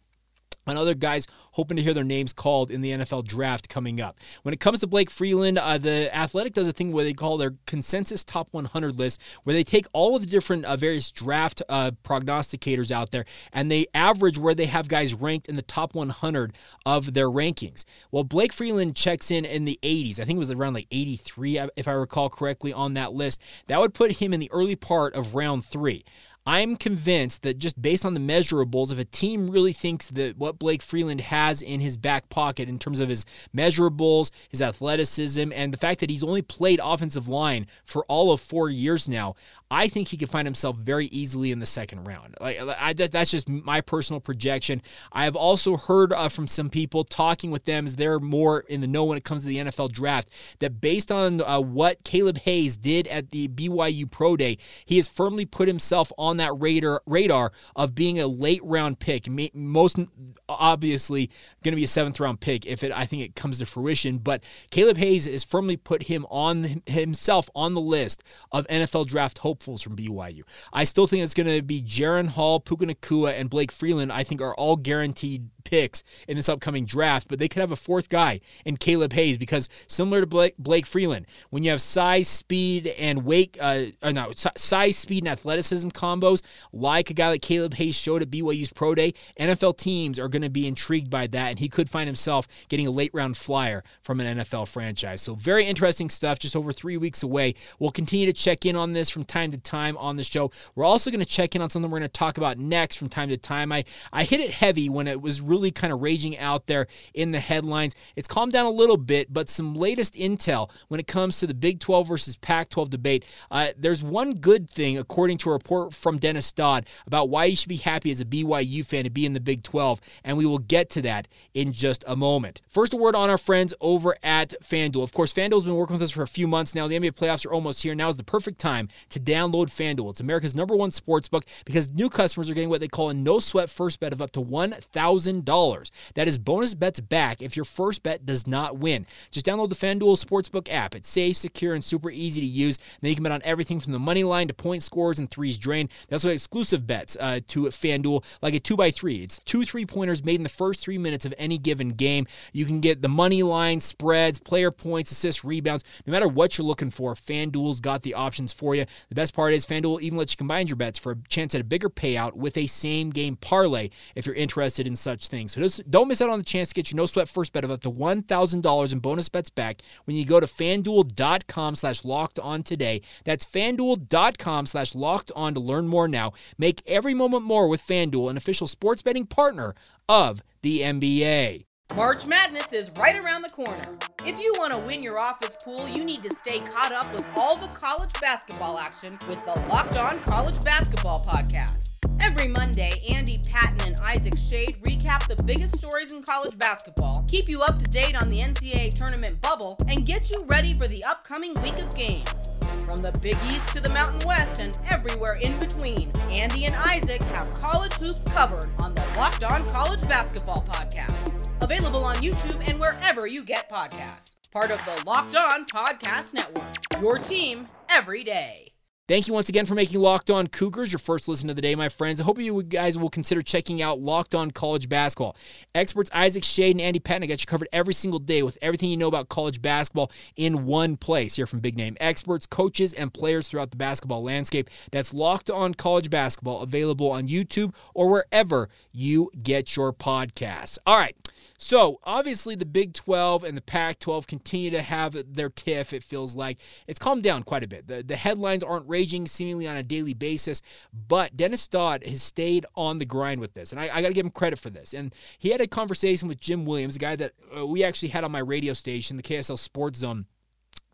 and 0.68 0.78
other 0.78 0.96
guys 0.96 1.28
hoping 1.52 1.78
to 1.78 1.84
hear 1.84 1.94
their 1.94 2.04
names 2.04 2.34
called 2.34 2.72
in 2.72 2.82
the 2.82 2.92
NFL 2.92 3.26
draft 3.26 3.70
coming 3.70 4.02
up. 4.02 4.20
When 4.44 4.54
it 4.54 4.60
comes 4.60 4.80
to 4.80 4.88
Blake 4.88 5.10
Freeland, 5.10 5.58
uh, 5.58 5.78
the 5.78 6.16
Athletic 6.16 6.54
does 6.54 6.68
a 6.68 6.72
thing 6.72 6.92
where 6.92 7.04
they 7.04 7.14
call 7.14 7.38
their 7.38 7.56
consensus 7.66 8.24
top 8.24 8.48
100 8.52 8.98
list, 8.98 9.22
where 9.44 9.54
they 9.54 9.64
take 9.64 9.86
all 9.94 10.16
of 10.16 10.22
the 10.22 10.28
different 10.28 10.66
uh, 10.66 10.76
various 10.76 11.12
draft 11.12 11.62
uh, 11.70 11.92
prognosticators 12.04 12.92
out 12.92 13.12
there 13.12 13.26
and 13.54 13.72
they 13.72 13.88
average 13.94 14.38
where 14.38 14.56
they 14.56 14.66
have 14.66 14.88
guys 14.88 15.14
ranked 15.14 15.48
in 15.48 15.56
the 15.56 15.62
top 15.62 15.96
100 15.96 16.56
of 16.86 17.14
their 17.14 17.30
rankings. 17.30 17.86
Well, 18.12 18.24
Blake 18.24 18.54
Freeland 18.54 18.96
checks 18.96 19.32
in 19.32 19.46
in 19.46 19.66
the 19.66 19.80
80s. 19.82 20.20
I 20.20 20.26
think 20.26 20.38
it 20.38 20.40
was 20.40 20.52
around 20.52 20.74
like 20.74 20.88
83, 20.92 21.60
if 21.75 21.88
I 21.88 21.92
recall 21.92 22.30
correctly, 22.30 22.74
on 22.74 22.94
that 22.96 23.13
list. 23.13 23.42
That 23.68 23.80
would 23.80 23.94
put 23.94 24.13
him 24.13 24.34
in 24.34 24.39
the 24.39 24.51
early 24.51 24.75
part 24.75 25.13
of 25.16 25.36
round 25.36 25.66
three. 25.66 26.04
I'm 26.46 26.75
convinced 26.75 27.42
that 27.42 27.58
just 27.58 27.82
based 27.82 28.06
on 28.06 28.14
the 28.14 28.20
measurables, 28.20 28.92
if 28.92 29.00
a 29.00 29.06
team 29.06 29.50
really 29.50 29.74
thinks 29.74 30.08
that 30.10 30.38
what 30.38 30.60
Blake 30.60 30.84
Freeland 30.84 31.22
has 31.22 31.62
in 31.62 31.80
his 31.80 31.98
back 31.98 32.30
pocket 32.30 32.70
in 32.70 32.78
terms 32.78 33.00
of 33.00 33.10
his 33.10 33.25
measurables, 33.56 34.30
his 34.50 34.62
athleticism, 34.62 35.52
and 35.52 35.74
the 35.74 35.78
fact 35.78 36.02
that 36.02 36.12
he's 36.12 36.24
only 36.24 36.44
played 36.44 36.80
offensive 36.84 37.28
line 37.28 37.66
for 37.84 38.06
all 38.06 38.32
of 38.32 38.42
four 38.42 38.70
years 38.70 39.08
now, 39.08 39.34
I 39.72 39.88
think 39.88 40.10
he 40.10 40.18
could 40.18 40.30
find 40.30 40.46
himself 40.46 40.78
very 40.78 41.08
easily 41.08 41.52
in 41.52 41.60
the 41.60 41.66
second 41.66 42.04
round. 42.04 42.36
Like 42.40 42.60
I, 42.60 42.94
that's 42.94 43.32
just 43.32 43.50
my 43.50 43.82
personal 43.82 44.20
projection. 44.20 44.82
I 45.12 45.24
have 45.24 45.36
also 45.36 45.78
heard 45.78 46.14
uh, 46.14 46.30
from 46.30 46.48
some 46.48 46.70
people 46.70 47.04
talking 47.04 47.50
with 47.50 47.66
them 47.66 47.86
as 47.86 47.96
they're 47.96 48.20
more 48.20 48.60
in 48.68 48.82
the 48.82 48.88
know 48.88 49.04
when 49.06 49.18
it 49.18 49.24
comes 49.24 49.42
to 49.42 49.48
the 49.48 49.58
NFL 49.58 49.92
draft 49.92 50.30
that 50.60 50.80
based 50.80 51.12
on 51.12 51.42
uh, 51.42 51.60
what 51.60 52.04
Kaleb 52.04 52.38
Hayes 52.40 52.78
did 52.78 53.08
at 53.08 53.32
the 53.32 53.48
BYU 53.48 54.10
Pro 54.10 54.38
Day, 54.38 54.58
he 54.86 54.98
has 54.98 55.08
firmly 55.08 55.46
put 55.46 55.68
himself 55.68 56.12
on 56.18 56.35
that 56.38 56.54
radar 56.60 57.01
radar 57.06 57.51
of 57.75 57.96
being 57.96 58.20
a 58.20 58.27
late 58.27 58.63
round 58.63 59.00
pick. 59.00 59.27
Most 59.54 60.00
obviously 60.48 61.27
going 61.63 61.72
to 61.72 61.77
be 61.77 61.84
a 61.84 61.88
seventh 61.88 62.20
round 62.20 62.39
pick 62.39 62.65
if 62.65 62.84
it 62.84 62.92
I 62.92 63.06
think 63.06 63.22
it 63.24 63.36
comes 63.36 63.60
to 63.60 63.65
fruition. 63.65 64.18
But 64.18 64.44
Kaleb 64.72 64.98
Hayes 64.98 65.25
has 65.25 65.44
firmly 65.44 65.77
put 65.77 66.04
him 66.04 66.25
on 66.30 66.82
himself 66.86 67.50
on 67.56 67.74
the 67.74 67.82
list 67.82 68.24
of 68.51 68.68
NFL 68.68 69.08
draft 69.08 69.39
hopefuls 69.39 69.82
from 69.82 69.96
BYU. 69.96 70.44
I 70.72 70.84
still 70.84 71.08
think 71.08 71.24
it's 71.24 71.34
going 71.34 71.48
to 71.48 71.62
be 71.62 71.82
Jaren 71.82 72.30
Hall, 72.30 72.60
Puka 72.60 72.86
Nacua, 72.86 73.39
and 73.39 73.50
Blake 73.50 73.72
Freeland. 73.72 74.12
I 74.12 74.24
think 74.24 74.42
are 74.42 74.56
all 74.56 74.75
guaranteed 74.75 75.50
picks 75.65 76.04
in 76.27 76.38
this 76.38 76.48
upcoming 76.48 76.86
draft, 76.86 77.27
but 77.27 77.39
they 77.39 77.50
could 77.50 77.60
have 77.60 77.72
a 77.72 77.75
fourth 77.75 78.08
guy 78.08 78.39
in 78.63 78.77
Kaleb 78.77 79.12
Hayes 79.13 79.38
because 79.38 79.68
similar 79.88 80.22
to 80.22 80.27
Blake, 80.27 80.56
Blake 80.58 80.86
Freeland, 80.86 81.25
when 81.50 81.63
you 81.63 81.72
have 81.72 81.82
size, 81.82 82.30
speed, 82.30 82.88
and 82.88 83.25
weight, 83.25 83.58
uh, 83.60 83.86
or 84.01 84.13
no, 84.13 84.32
size, 84.34 84.98
speed, 84.98 85.24
and 85.24 85.30
athleticism 85.30 85.89
combo, 85.89 86.25
combos, 86.25 86.41
like 86.72 87.10
a 87.10 87.13
guy 87.13 87.29
like 87.29 87.41
Kaleb 87.41 87.75
Hayes 87.75 87.96
showed 87.96 88.22
at 88.22 88.29
BYU's 88.29 88.72
Pro 88.72 88.96
Day, 88.96 89.13
NFL 89.39 89.77
teams 89.77 90.20
are 90.20 90.27
going 90.27 90.41
to 90.41 90.50
be 90.50 90.67
intrigued 90.67 91.10
by 91.10 91.27
that, 91.27 91.50
and 91.50 91.60
he 91.60 91.70
could 91.70 91.89
find 91.89 92.08
himself 92.08 92.48
getting 92.70 92.88
a 92.88 92.91
late 92.91 93.12
round 93.13 93.38
flyer 93.38 93.84
from 94.01 94.20
an 94.20 94.38
NFL 94.38 94.67
franchise. 94.67 95.22
So, 95.22 95.36
very 95.36 95.65
interesting 95.65 96.10
stuff, 96.10 96.39
just 96.39 96.55
over 96.55 96.72
three 96.72 96.98
weeks 96.98 97.24
away. 97.24 97.55
We'll 97.79 97.91
continue 97.91 98.25
to 98.25 98.34
check 98.34 98.65
in 98.65 98.75
on 98.75 98.94
this 98.94 99.10
from 99.10 99.24
time 99.24 99.51
to 99.51 99.58
time 99.58 99.98
on 99.98 100.15
the 100.15 100.24
show. 100.24 100.51
We're 100.75 100.86
also 100.86 101.12
going 101.12 101.20
to 101.20 101.25
check 101.25 101.55
in 101.55 101.62
on 101.62 101.70
something 101.70 101.89
we're 101.89 102.00
going 102.00 102.10
to 102.10 102.13
talk 102.13 102.38
about 102.38 102.58
next 102.58 102.96
from 102.96 103.10
time 103.10 103.29
to 103.29 103.38
time. 103.38 103.72
I, 103.72 103.86
I 104.12 104.24
hit 104.24 104.39
it 104.39 104.51
heavy 104.51 104.89
when 104.89 105.08
it 105.08 105.22
was 105.22 105.41
really 105.41 105.72
kind 105.72 105.94
of 105.94 106.01
raging 106.01 106.38
out 106.38 106.67
there 106.67 106.88
in 107.13 107.32
the 107.32 107.39
headlines. 107.39 107.96
It's 108.15 108.27
calmed 108.27 108.53
down 108.53 108.65
a 108.65 108.72
little 108.72 108.98
bit, 108.98 109.34
but 109.34 109.50
some 109.50 109.75
latest 109.75 110.15
intel 110.15 110.70
when 110.88 111.00
it 111.00 111.08
comes 111.08 111.39
to 111.39 111.48
the 111.48 111.53
Big 111.53 111.79
12 111.79 112.08
versus 112.08 112.36
Pac 112.38 112.70
12 112.70 112.89
debate. 112.89 113.25
Uh, 113.50 113.70
there's 113.77 114.03
one 114.03 114.34
good 114.36 114.70
thing, 114.70 114.98
according 114.98 115.38
to 115.39 115.50
a 115.50 115.53
report 115.53 115.94
from 115.94 116.14
Dennis 116.17 116.51
Dodd, 116.51 116.88
about 117.05 117.29
why 117.29 117.45
you 117.45 117.55
should 117.55 117.69
be 117.69 117.77
happy 117.77 118.12
as 118.12 118.22
a 118.22 118.25
BYU 118.25 118.86
fan 118.86 119.03
to 119.03 119.10
be 119.10 119.25
in 119.25 119.34
the 119.34 119.39
Big 119.39 119.63
12, 119.63 120.01
and 120.24 120.38
we 120.38 120.45
will 120.45 120.60
get 120.60 120.89
to 120.91 121.01
that 121.03 121.27
in 121.53 121.72
just 121.72 122.03
a 122.07 122.15
moment. 122.15 122.62
First, 122.67 122.93
a 122.93 122.98
word 122.98 123.15
on 123.15 123.29
our 123.29 123.38
friends 123.38 123.74
over 123.81 124.15
at 124.24 124.53
FanDuel. 124.63 125.03
Of 125.03 125.13
course, 125.13 125.34
FanDuel's 125.34 125.65
been 125.65 125.75
working 125.75 125.95
with 125.95 126.03
us 126.03 126.12
for 126.12 126.24
a 126.24 126.27
few 126.27 126.48
months 126.48 126.75
now. 126.75 126.88
The 126.88 127.00
NBA 127.00 127.13
playoffs 127.13 127.45
are 127.45 127.53
almost 127.53 127.84
here. 127.84 127.95
Now 127.95 128.10
is 128.10 128.17
the 128.17 128.24
perfect 128.24 128.60
time 128.60 128.89
to 129.10 129.19
download 129.19 129.67
FanDuel. 129.67 130.12
It's 130.12 130.19
America's 130.19 130.55
number 130.55 130.75
one 130.75 130.91
sports 130.91 131.27
book 131.27 131.45
because 131.65 131.91
new 131.91 132.10
customers 132.10 132.50
are 132.50 132.53
getting 132.53 132.69
what 132.69 132.79
they 132.81 132.88
call 132.88 133.10
a 133.10 133.13
no 133.13 133.39
sweat 133.39 133.69
first 133.69 134.00
bet 134.00 134.13
of 134.13 134.22
up 134.22 134.31
to 134.34 134.41
$1,000. 134.41 135.91
That 136.15 136.27
is 136.27 136.38
bonus 136.38 136.74
bets 136.74 137.00
back 137.00 137.41
if 137.41 137.55
your 137.55 137.65
first 137.65 138.03
bet 138.03 138.25
does 138.25 138.48
not 138.48 138.77
win. 138.77 139.05
Just 139.31 139.45
download 139.45 139.69
the 139.69 139.75
FanDuel 139.75 140.24
Sportsbook 140.24 140.72
app. 140.72 140.95
It's 140.95 141.10
safe, 141.10 141.38
secure, 141.38 141.74
and 141.74 141.84
super 141.84 142.10
easy 142.12 142.41
to 142.41 142.48
use. 142.48 142.77
And 142.77 143.00
then 143.01 143.10
you 143.10 143.15
can 143.15 143.24
bet 143.24 143.31
on 143.31 143.41
everything 143.43 143.79
from 143.79 143.93
the 143.93 144.00
money 144.00 144.24
line 144.24 144.48
to 144.48 144.53
point 144.53 144.84
scores 144.84 145.19
and 145.19 145.29
threes 145.29 145.57
drained. 145.57 145.89
They 146.08 146.16
also 146.16 146.30
have 146.30 146.36
exclusive 146.36 146.86
bets 146.86 147.18
uh, 147.20 147.40
to 147.48 147.64
FanDuel, 147.64 148.24
like 148.42 148.54
a 148.54 148.60
2x3. 148.60 149.24
It's 149.24 149.40
two 149.40 149.66
three 149.66 149.86
pointers 149.86 150.24
made 150.24 150.36
in 150.36 150.44
the 150.44 150.50
first 150.50 150.82
three 150.82 150.98
minutes 150.98 151.26
of 151.26 151.34
any 151.38 151.58
given 151.58 151.90
game. 151.90 152.28
You 152.54 152.66
can 152.66 152.80
get 152.80 153.02
the 153.02 153.10
money 153.10 153.44
line, 153.44 153.80
spreads, 153.80 154.40
player 154.40 154.72
points, 154.72 155.12
assists, 155.12 155.44
rebounds. 155.44 155.84
No 156.06 156.12
matter 156.12 156.28
what 156.28 156.58
you're 156.58 156.68
looking 156.68 156.90
for, 156.90 157.14
FanDuel's 157.16 157.80
got 157.80 158.04
the 158.04 158.14
options 158.14 158.54
for 158.54 158.76
you. 158.76 158.86
The 159.10 159.16
best 159.16 159.34
part 159.34 159.54
is 159.54 159.66
FanDuel 159.66 160.02
even 160.02 160.18
lets 160.18 160.34
you 160.34 160.38
combine 160.38 160.68
your 160.68 160.76
bets 160.76 161.00
for 161.00 161.14
a 161.14 161.18
chance 161.28 161.56
at 161.56 161.62
a 161.62 161.66
bigger 161.66 161.90
payout 161.90 162.36
with 162.36 162.58
a 162.58 162.68
same 162.68 163.10
game 163.10 163.36
parlay 163.36 163.90
if 164.16 164.26
you're 164.26 164.36
interested 164.36 164.88
in 164.88 164.96
such 164.96 165.28
things. 165.28 165.54
So 165.54 165.62
just 165.62 165.90
don't 165.90 166.08
miss 166.08 166.22
out 166.22 166.30
on 166.30 166.40
the 166.40 166.46
chance 166.46 166.70
to 166.70 166.76
get 166.76 166.92
your 166.92 166.98
no 166.98 167.06
sweat 167.06 167.28
first 167.28 167.54
bet 167.54 167.64
of 167.64 167.72
up 167.72 167.82
to 167.82 167.92
$1,000 167.92 168.94
in 168.94 169.00
bonus 169.00 169.30
bets 169.30 169.50
back 169.50 169.82
when 170.06 170.16
you 170.16 170.26
go 170.26 170.40
to 170.40 170.46
fanduel.com 170.46 171.76
slash 171.76 172.04
locked 172.04 172.40
on 172.40 172.64
today. 172.64 173.02
That's 173.24 173.46
fanduel.com 173.46 174.66
slash 174.68 174.96
locked 174.96 175.32
on 175.36 175.54
to 175.54 175.60
learn 175.60 175.88
more 175.88 175.95
now. 176.08 176.34
Make 176.58 176.82
every 176.86 177.14
moment 177.14 177.44
more 177.44 177.68
with 177.68 177.82
FanDuel, 177.82 178.30
an 178.30 178.38
official 178.38 178.68
sports 178.68 179.02
betting 179.02 179.25
partner 179.25 179.74
of 180.10 180.44
the 180.62 180.82
NBA. 180.82 181.66
March 181.94 182.25
Madness 182.25 182.74
is 182.74 182.92
right 182.98 183.16
around 183.16 183.44
the 183.44 183.50
corner. 183.50 183.98
If 184.25 184.40
you 184.40 184.54
want 184.58 184.74
to 184.74 184.80
win 184.80 185.02
your 185.02 185.18
office 185.18 185.56
pool, 185.64 185.88
you 185.88 186.04
need 186.04 186.24
to 186.24 186.36
stay 186.36 186.60
caught 186.60 186.92
up 186.92 187.12
with 187.14 187.24
all 187.38 187.56
the 187.56 187.68
college 187.68 188.12
basketball 188.20 188.78
action 188.78 189.18
with 189.30 189.44
the 189.46 189.58
Locked 189.70 189.96
On 189.96 190.20
College 190.24 190.62
Basketball 190.62 191.24
Podcast. 191.25 191.92
Every 192.20 192.48
Monday, 192.48 193.04
Andy 193.10 193.40
Patton 193.48 193.88
and 193.88 194.00
Isaac 194.02 194.38
Shade 194.38 194.78
recap 194.82 195.28
the 195.28 195.42
biggest 195.44 195.78
stories 195.78 196.12
in 196.12 196.24
college 196.24 196.58
basketball, 196.58 197.24
keep 197.28 197.48
you 197.48 197.62
up 197.62 197.80
to 197.80 197.86
date 197.86 198.20
on 198.20 198.30
the 198.30 198.40
NCAA 198.40 198.94
tournament 198.94 199.40
bubble, 199.42 199.78
and 199.88 200.06
get 200.06 200.32
you 200.32 200.44
ready 200.46 200.74
for 200.74 200.88
the 200.88 201.04
upcoming 201.04 201.54
week 201.62 201.78
of 201.78 201.96
games. 201.96 202.50
From 202.84 202.98
the 202.98 203.12
Big 203.22 203.38
East 203.50 203.67
to 203.70 203.82
the 203.82 203.89
Mountain 203.89 204.27
West 204.27 204.60
and 204.60 204.77
everywhere 204.89 205.36
in 205.36 205.60
between, 205.60 206.12
Andy 206.32 206.65
and 206.65 206.75
Isaac 206.75 207.22
have 207.24 207.53
college 207.53 207.94
hoops 207.94 208.25
covered 208.25 208.70
on 208.79 208.94
the 208.94 209.03
Locked 209.17 209.44
On 209.44 209.65
College 209.70 210.01
Basketball 210.08 210.63
Podcast. 210.67 211.34
Available 211.62 212.03
on 212.03 212.15
YouTube 212.17 212.62
and 212.67 212.79
wherever 212.79 213.27
you 213.27 213.44
get 213.44 213.72
podcasts. 213.72 214.36
Part 214.51 214.72
of 214.72 214.84
the 214.86 215.03
Locked 215.05 215.36
On 215.36 215.65
Podcast 215.65 216.34
Network. 216.34 217.01
Your 217.01 217.17
team 217.17 217.67
every 217.89 218.24
day. 218.24 218.75
Thank 219.08 219.28
you 219.28 219.36
once 219.36 219.50
again 219.50 219.68
for 219.68 219.76
making 219.76 220.00
Locked 220.00 220.32
On 220.32 220.48
Cougars 220.48 220.92
your 220.92 220.98
first 220.98 221.28
listen 221.28 221.48
of 221.52 221.56
the 221.56 221.62
day, 221.62 221.76
my 221.76 221.90
friends. 221.90 222.20
I 222.20 222.24
hope 222.24 222.40
you 222.40 222.64
guys 222.64 222.98
will 222.98 223.12
consider 223.12 223.44
checking 223.44 223.80
out 223.80 224.00
Locked 224.00 224.34
On 224.34 224.50
College 224.50 224.90
Basketball. 224.90 225.36
Experts 225.76 226.10
Isaac 226.12 226.44
Shade 226.44 226.72
and 226.72 226.82
Andy 226.82 226.98
Patton 226.98 227.28
got 227.28 227.40
you 227.40 227.46
covered 227.46 227.70
every 227.72 227.94
single 227.94 228.18
day 228.18 228.42
with 228.42 228.58
everything 228.64 228.90
you 228.90 228.98
know 228.98 229.08
about 229.08 229.30
college 229.30 229.62
basketball 229.62 230.12
in 230.36 230.66
one 230.66 230.98
place. 230.98 231.36
Here 231.36 231.46
from 231.46 231.60
big 231.60 231.78
name 231.78 231.96
experts, 232.00 232.48
coaches, 232.48 232.94
and 232.94 233.14
players 233.14 233.48
throughout 233.48 233.70
the 233.70 233.78
basketball 233.78 234.24
landscape. 234.24 234.72
That's 234.90 235.14
Locked 235.14 235.52
On 235.52 235.76
College 235.76 236.10
Basketball, 236.10 236.62
available 236.62 237.12
on 237.12 237.28
YouTube 237.28 237.76
or 237.94 238.10
wherever 238.10 238.70
you 238.92 239.30
get 239.44 239.76
your 239.76 239.94
podcasts. 239.94 240.80
All 240.88 240.98
right. 240.98 241.16
So, 241.58 242.00
obviously, 242.04 242.56
the 242.56 242.66
Big 242.66 242.94
12 242.94 243.44
and 243.44 243.56
the 243.56 243.62
Pac 243.62 244.00
12 244.00 244.28
continue 244.28 244.72
to 244.72 244.82
have 244.82 245.16
their 245.34 245.50
tiff, 245.50 245.94
it 245.94 246.04
feels 246.04 246.36
like. 246.36 246.60
It's 246.86 247.00
calmed 247.00 247.24
down 247.24 247.44
quite 247.44 247.64
a 247.64 247.68
bit. 247.68 247.88
The, 247.88 248.04
the 248.04 248.18
headlines 248.18 248.64
aren't 248.64 248.88
raging 248.90 249.26
seemingly 249.26 249.68
on 249.68 249.78
a 249.78 249.84
daily 249.84 250.14
basis, 250.14 250.62
but 250.94 251.38
Dennis 251.38 251.68
Dodd 251.68 252.06
has 252.06 252.22
stayed 252.22 252.66
on 252.76 253.00
the 253.00 253.06
grind 253.06 253.40
with 253.40 253.54
this. 253.54 253.72
And 253.72 253.80
I, 253.80 253.90
I 253.94 254.02
got 254.02 254.10
to 254.10 254.14
give 254.14 254.26
him 254.26 254.32
credit 254.32 254.60
for 254.60 254.70
this. 254.70 254.94
And 254.94 255.16
he 255.40 255.50
had 255.50 255.62
a 255.62 255.68
conversation 255.68 256.28
with 256.28 256.40
Jim 256.40 256.66
Williams, 256.66 256.98
a 256.98 257.00
guy 257.00 257.16
that 257.16 257.34
uh, 257.58 257.66
we 257.66 257.84
actually 257.84 258.10
had 258.10 258.24
on 258.24 258.32
my 258.32 258.40
radio 258.40 258.74
station, 258.74 259.16
the 259.16 259.24
KSL 259.24 259.58
Sports 259.58 260.00
Zone 260.00 260.26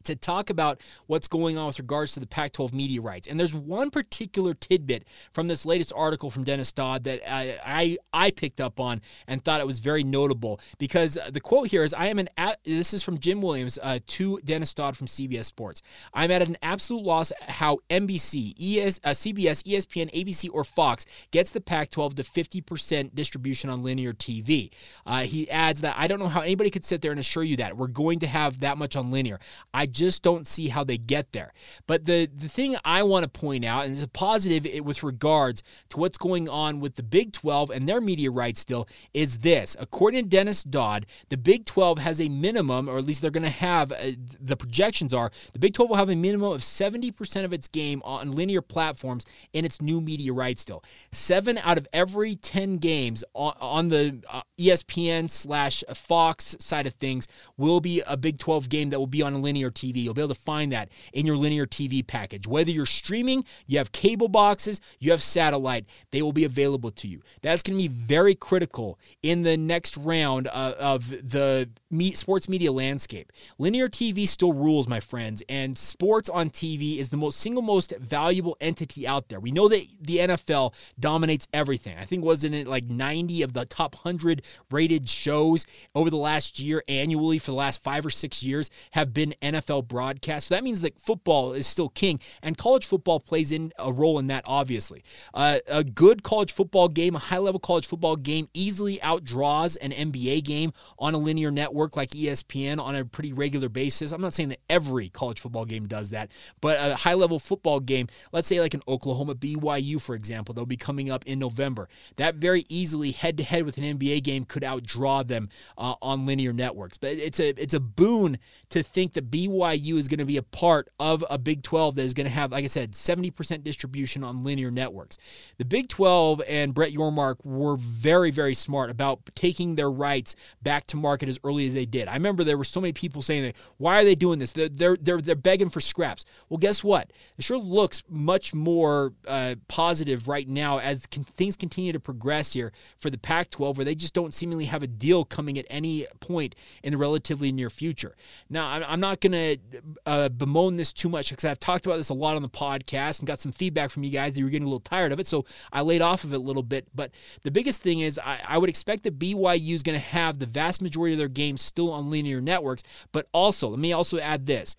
to 0.06 0.16
talk 0.16 0.50
about 0.50 0.82
what's 1.08 1.28
going 1.28 1.58
on 1.58 1.68
with 1.68 1.80
regards 1.80 2.14
to 2.14 2.20
the 2.20 2.28
Pac 2.28 2.54
12 2.54 2.74
media 2.74 3.02
rights. 3.02 3.28
And 3.28 3.40
there's 3.40 3.54
one 3.54 3.90
particular 3.90 4.54
tidbit 4.54 5.06
from 5.34 5.48
this 5.48 5.66
latest 5.66 5.94
article 5.96 6.30
from 6.30 6.44
Dennis 6.44 6.72
Dodd 6.72 7.04
that 7.06 7.22
I, 7.30 7.60
I, 7.66 7.98
I 8.14 8.32
picked 8.32 8.62
up 8.62 8.80
on 8.80 9.02
and 9.28 9.44
thought 9.44 9.60
it 9.60 9.68
was 9.68 9.80
very 9.80 10.04
notable 10.04 10.60
because 10.78 11.18
the 11.30 11.42
quote 11.42 11.68
here 11.68 11.84
is 11.84 11.94
I 11.94 12.08
am 12.08 12.20
an, 12.20 12.30
this 12.66 12.94
is 12.94 13.04
from 13.04 13.18
Jim 13.18 13.42
Williams 13.42 13.80
uh, 13.82 14.00
to 14.08 14.40
Dennis 14.44 14.74
Dodd 14.74 14.98
from 14.98 15.08
CBS 15.08 15.46
Sports. 15.46 15.82
I'm 16.14 16.32
at 16.32 16.42
an 16.42 16.58
absolute 16.62 17.04
loss 17.04 17.32
how 17.48 17.80
NBC, 17.90 18.54
ES, 18.60 19.00
uh, 19.04 19.10
CBS, 19.10 19.64
ESPN, 19.64 20.12
ABC, 20.14 20.50
or 20.52 20.64
Fox 20.64 21.06
gets 21.32 21.52
the 21.52 21.62
Pac 21.62 21.90
12 21.90 22.16
to 22.16 22.24
50% 22.24 23.16
distribution 23.16 23.70
on 23.70 23.84
linear 23.84 24.14
TV. 24.14 24.72
Uh, 25.06 25.22
he 25.22 25.50
adds 25.50 25.82
that 25.82 25.96
I 25.98 26.08
don't 26.08 26.20
know 26.20 26.28
how 26.28 26.42
anybody 26.42 26.70
could 26.70 26.86
sit 26.86 27.02
there 27.02 27.12
and 27.12 27.20
assure 27.20 27.44
you 27.44 27.58
that 27.58 27.78
we're 27.78 27.88
going 27.88 28.20
to 28.20 28.28
have 28.28 28.60
that 28.62 28.78
much 28.78 28.96
on 28.96 29.12
linear. 29.12 29.40
I 29.74 29.86
just 29.92 30.24
don't 30.24 30.48
see 30.48 30.70
how 30.70 30.84
they 30.84 30.98
get 30.98 31.32
there. 31.32 31.54
But 31.88 32.06
the, 32.06 32.26
the 32.26 32.48
thing 32.48 32.78
I 32.84 33.04
want 33.04 33.24
to 33.24 33.30
point 33.30 33.66
out, 33.66 33.86
and 33.86 33.94
it's 33.94 34.04
a 34.04 34.08
positive 34.08 34.68
with 34.84 35.04
regards 35.04 35.64
to 35.90 35.98
what's 35.98 36.18
going 36.18 36.50
on 36.50 36.80
with 36.80 36.96
the 36.96 37.04
Big 37.04 37.34
12 37.34 37.70
and 37.70 37.88
their 37.88 38.02
media 38.02 38.32
rights 38.32 38.60
still, 38.60 38.88
is 39.14 39.40
this. 39.40 39.76
According 39.80 40.26
to 40.26 40.30
Dennis 40.30 40.64
Dodd, 40.64 41.06
the 41.30 41.38
Big 41.38 41.66
12 41.66 42.00
has 42.00 42.22
a 42.22 42.30
minimum, 42.30 42.90
or 42.90 42.98
at 42.98 43.06
least 43.06 43.22
they're 43.22 43.32
going 43.32 43.44
to 43.44 43.50
have, 43.50 43.92
uh, 43.92 44.12
the 44.40 44.58
projections 44.58 45.14
are, 45.14 45.32
the 45.54 45.60
Big 45.60 45.74
12 45.74 45.90
will 45.90 45.98
have 45.98 46.10
a 46.10 46.16
minimum 46.16 46.52
of 46.52 46.62
70% 46.62 47.46
of 47.46 47.54
its 47.54 47.68
game 47.68 48.02
on 48.04 48.32
linear 48.32 48.62
platforms 48.62 49.26
in 49.54 49.66
its 49.66 49.82
new 49.82 50.02
media 50.02 50.34
rights 50.34 50.62
still. 50.62 50.84
Seven 51.12 51.58
out 51.60 51.78
of 51.78 51.88
every 51.94 52.36
10 52.36 52.78
games 52.78 53.24
on, 53.34 53.54
on 53.60 53.88
the 53.90 54.24
uh, 54.30 54.42
ESPN 54.60 55.30
slash 55.30 55.84
Fox 55.94 56.56
side 56.60 56.88
of 56.88 56.94
things 56.94 57.28
will 57.58 57.82
be 57.82 58.02
a 58.06 58.18
Big 58.18 58.38
12 58.38 58.70
game 58.70 58.90
that 58.90 59.00
will 59.00 59.08
be 59.08 59.22
on 59.22 59.34
a 59.34 59.38
linear 59.38 59.70
TV. 59.70 59.81
You'll 59.90 60.14
be 60.14 60.22
able 60.22 60.34
to 60.34 60.40
find 60.40 60.72
that 60.72 60.90
in 61.14 61.26
your 61.26 61.36
linear 61.36 61.66
TV 61.66 62.06
package. 62.06 62.48
Whether 62.48 62.72
you're 62.72 62.86
streaming, 62.86 63.46
you 63.68 63.78
have 63.78 63.92
cable 63.92 64.28
boxes, 64.28 64.82
you 65.00 65.12
have 65.12 65.24
satellite, 65.24 65.86
they 66.12 66.22
will 66.22 66.34
be 66.34 66.46
available 66.46 66.92
to 66.92 67.08
you. 67.08 67.22
That's 67.42 67.64
going 67.64 67.78
to 67.78 67.82
be 67.82 67.88
very 67.88 68.36
critical 68.36 69.00
in 69.22 69.44
the 69.44 69.58
next 69.58 69.98
round 69.98 70.48
uh, 70.48 70.76
of 70.78 71.10
the 71.10 71.70
sports 72.14 72.48
media 72.48 72.72
landscape. 72.72 73.32
Linear 73.58 73.88
TV 73.88 74.28
still 74.28 74.54
rules, 74.54 74.88
my 74.88 75.00
friends, 75.00 75.44
and 75.50 75.78
sports 75.78 76.30
on 76.30 76.50
TV 76.50 76.98
is 76.98 77.10
the 77.10 77.18
most 77.18 77.40
single 77.40 77.62
most 77.62 77.94
valuable 78.00 78.58
entity 78.62 79.08
out 79.08 79.30
there. 79.30 79.40
We 79.40 79.52
know 79.52 79.68
that 79.68 79.86
the 80.00 80.18
NFL 80.18 80.74
dominates 81.00 81.48
everything. 81.54 81.98
I 81.98 82.06
think 82.06 82.24
wasn't 82.24 82.56
it 82.56 82.68
like 82.68 82.86
90 82.86 83.44
of 83.44 83.54
the 83.54 83.66
top 83.66 83.96
100 83.96 84.44
rated 84.70 85.10
shows 85.10 85.66
over 85.96 86.10
the 86.10 86.18
last 86.18 86.60
year 86.60 86.84
annually 86.88 87.40
for 87.40 87.52
the 87.52 87.58
last 87.58 87.84
5 87.84 88.06
or 88.06 88.10
6 88.10 88.44
years 88.44 88.70
have 88.92 89.14
been 89.14 89.34
NFL 89.42 89.88
broadcasts. 89.88 90.50
So 90.50 90.56
that 90.56 90.64
means 90.64 90.82
that 90.82 91.00
football 91.00 91.54
is 91.54 91.68
still 91.68 91.90
king 91.90 92.20
and 92.42 92.58
college 92.58 92.86
football 92.86 93.20
plays 93.20 93.52
in 93.52 93.74
a 93.78 93.92
role 93.92 94.20
in 94.20 94.28
that 94.28 94.44
obviously. 94.46 95.04
Uh, 95.34 95.60
a 95.68 95.84
good 95.84 96.24
college 96.24 96.52
football 96.52 96.88
game, 96.88 97.16
a 97.16 97.20
high-level 97.20 97.60
college 97.60 97.88
football 97.88 98.16
game 98.16 98.48
easily 98.54 98.98
outdraws 99.00 99.78
an 99.82 99.92
NBA 99.92 100.44
game 100.44 100.74
on 101.00 101.14
a 101.14 101.18
linear 101.18 101.52
network 101.52 101.81
network 101.82 101.98
like 101.98 102.10
ESPN 102.12 102.80
on 102.80 102.96
a 102.96 103.04
pretty 103.04 103.34
regular 103.34 103.68
basis, 103.68 104.12
I'm 104.12 104.22
not 104.22 104.34
saying 104.34 104.50
that 104.50 104.60
every 104.70 105.10
college 105.10 105.40
football 105.40 105.66
game 105.66 105.88
does 105.88 106.12
that, 106.12 106.32
but 106.62 106.78
a 106.80 106.96
high 106.96 107.16
level 107.16 107.40
football 107.40 107.80
game, 107.80 108.08
let's 108.32 108.48
say 108.48 108.60
like 108.60 108.76
an 108.76 108.82
Oklahoma 108.88 109.34
BYU, 109.34 110.00
for 110.00 110.14
example, 110.14 110.54
they'll 110.54 110.68
be 110.68 110.78
coming 110.78 111.10
up 111.10 111.26
in 111.26 111.40
November. 111.40 111.90
That 112.18 112.36
very 112.36 112.66
easily 112.70 113.12
head 113.12 113.36
to 113.38 113.44
head 113.44 113.64
with 113.64 113.78
an 113.78 113.84
NBA 113.84 114.22
game 114.24 114.46
could 114.46 114.62
outdraw 114.62 115.28
them 115.28 115.50
uh, 115.76 115.96
on 116.04 116.26
linear 116.26 116.54
networks. 116.54 116.98
But 117.00 117.14
it's 117.14 117.40
a 117.40 117.50
it's 117.62 117.74
a 117.74 117.80
boon 117.80 118.38
to 118.70 118.84
think 118.84 119.14
that 119.14 119.32
BYU 119.32 119.96
is 119.96 120.08
going 120.08 120.20
to 120.20 120.26
be 120.26 120.38
a 120.38 120.44
part 120.44 120.90
of 121.00 121.26
a 121.30 121.40
Big 121.40 121.64
12 121.64 121.96
that 121.96 122.04
is 122.04 122.14
going 122.14 122.26
to 122.26 122.32
have, 122.32 122.52
like 122.52 122.64
I 122.64 122.68
said, 122.68 122.92
70% 122.92 123.64
distribution 123.64 124.24
on 124.24 124.44
linear 124.44 124.70
networks. 124.70 125.18
The 125.58 125.66
Big 125.66 125.90
12 125.90 126.42
and 126.48 126.74
Brett 126.74 126.94
Yormark 126.94 127.44
were 127.44 127.76
very, 127.76 128.30
very 128.30 128.54
smart 128.54 128.90
about 128.90 129.20
taking 129.36 129.76
their 129.76 129.90
rights 129.90 130.36
back 130.62 130.86
to 130.88 130.98
market 130.98 131.28
as 131.28 131.40
early 131.44 131.68
as 131.68 131.71
they 131.74 131.86
did. 131.86 132.08
I 132.08 132.14
remember 132.14 132.44
there 132.44 132.58
were 132.58 132.64
so 132.64 132.82
many 132.82 132.94
people 132.94 133.22
saying 133.22 133.54
why 133.78 134.02
are 134.02 134.06
they 134.06 134.16
doing 134.16 134.40
this? 134.40 134.52
They're, 134.54 134.70
they're, 134.70 134.98
they're, 135.00 135.22
they're 135.22 135.36
begging 135.36 135.70
for 135.70 135.80
scraps. 135.80 136.26
Well, 136.50 136.58
guess 136.58 136.84
what? 136.84 137.12
It 137.38 137.44
sure 137.44 137.58
looks 137.58 138.04
much 138.10 138.54
more 138.54 139.14
uh, 139.28 139.56
positive 139.68 140.28
right 140.28 140.48
now 140.48 140.80
as 140.80 141.06
things 141.06 141.56
continue 141.56 141.92
to 141.94 142.00
progress 142.00 142.54
here 142.54 142.72
for 142.98 143.10
the 143.10 143.18
Pac 143.18 143.50
12, 143.50 143.78
where 143.78 143.86
they 143.86 143.96
just 143.96 144.14
don't 144.14 144.34
seemingly 144.34 144.66
have 144.66 144.84
a 144.84 144.88
deal 144.88 145.26
coming 145.26 145.58
at 145.58 145.66
any 145.70 146.06
point 146.20 146.56
in 146.84 146.92
the 146.92 146.98
relatively 146.98 147.52
near 147.52 147.70
future. 147.70 148.16
Now, 148.50 148.68
I'm, 148.68 148.84
I'm 148.88 149.00
not 149.00 149.22
going 149.22 149.32
to 149.32 149.58
uh, 150.06 150.30
bemoan 150.30 150.76
this 150.78 150.94
too 150.94 151.10
much 151.10 151.30
because 151.30 151.46
I've 151.46 151.60
talked 151.60 151.86
about 151.86 151.98
this 151.98 152.10
a 152.10 152.14
lot 152.14 152.36
on 152.36 152.42
the 152.42 152.50
podcast 152.50 153.20
and 153.20 153.28
got 153.28 153.40
some 153.40 153.52
feedback 153.52 153.92
from 153.92 154.04
you 154.04 154.12
guys 154.12 154.34
that 154.34 154.40
you 154.40 154.46
were 154.46 154.52
getting 154.52 154.66
a 154.66 154.70
little 154.70 154.80
tired 154.80 155.12
of 155.12 155.20
it. 155.20 155.28
So 155.28 155.46
I 155.72 155.82
laid 155.82 156.02
off 156.02 156.24
of 156.24 156.34
it 156.34 156.38
a 156.38 156.40
little 156.40 156.64
bit. 156.64 156.88
But 156.94 157.12
the 157.44 157.52
biggest 157.52 157.82
thing 157.82 158.00
is 158.00 158.20
I, 158.20 158.40
I 158.48 158.58
would 158.58 158.70
expect 158.70 159.04
that 159.04 159.18
BYU 159.20 159.74
is 159.74 159.84
going 159.84 159.98
to 159.98 160.06
have 160.06 160.40
the 160.40 160.46
vast 160.46 160.82
majority 160.82 161.14
of 161.14 161.20
their 161.20 161.28
games 161.28 161.61
still 161.62 161.92
on 161.92 162.10
linear 162.10 162.42
networks. 162.42 162.84
But 163.12 163.28
also, 163.34 163.70
let 163.70 163.80
me 163.80 163.94
also 163.94 164.20
add 164.20 164.46
this: 164.46 164.76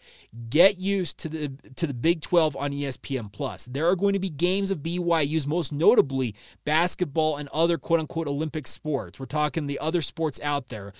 get 0.48 0.78
used 0.78 1.18
to 1.18 1.28
the 1.28 1.52
to 1.76 1.86
the 1.86 1.94
Big 1.94 2.20
12 2.20 2.56
on 2.56 2.72
ESPN 2.72 3.32
Plus. 3.32 3.64
There 3.66 3.88
are 3.88 3.96
going 3.96 4.14
to 4.14 4.18
be 4.18 4.30
games 4.30 4.70
of 4.70 4.78
BYU's, 4.78 5.46
most 5.46 5.72
notably 5.72 6.34
basketball 6.64 7.36
and 7.36 7.48
other 7.50 7.78
quote 7.78 8.00
unquote 8.00 8.28
Olympic 8.28 8.66
sports. 8.66 9.20
We're 9.20 9.26
talking 9.26 9.66
the 9.66 9.78
other 9.78 10.00
sports 10.00 10.40
out 10.42 10.68
there, 10.68 10.92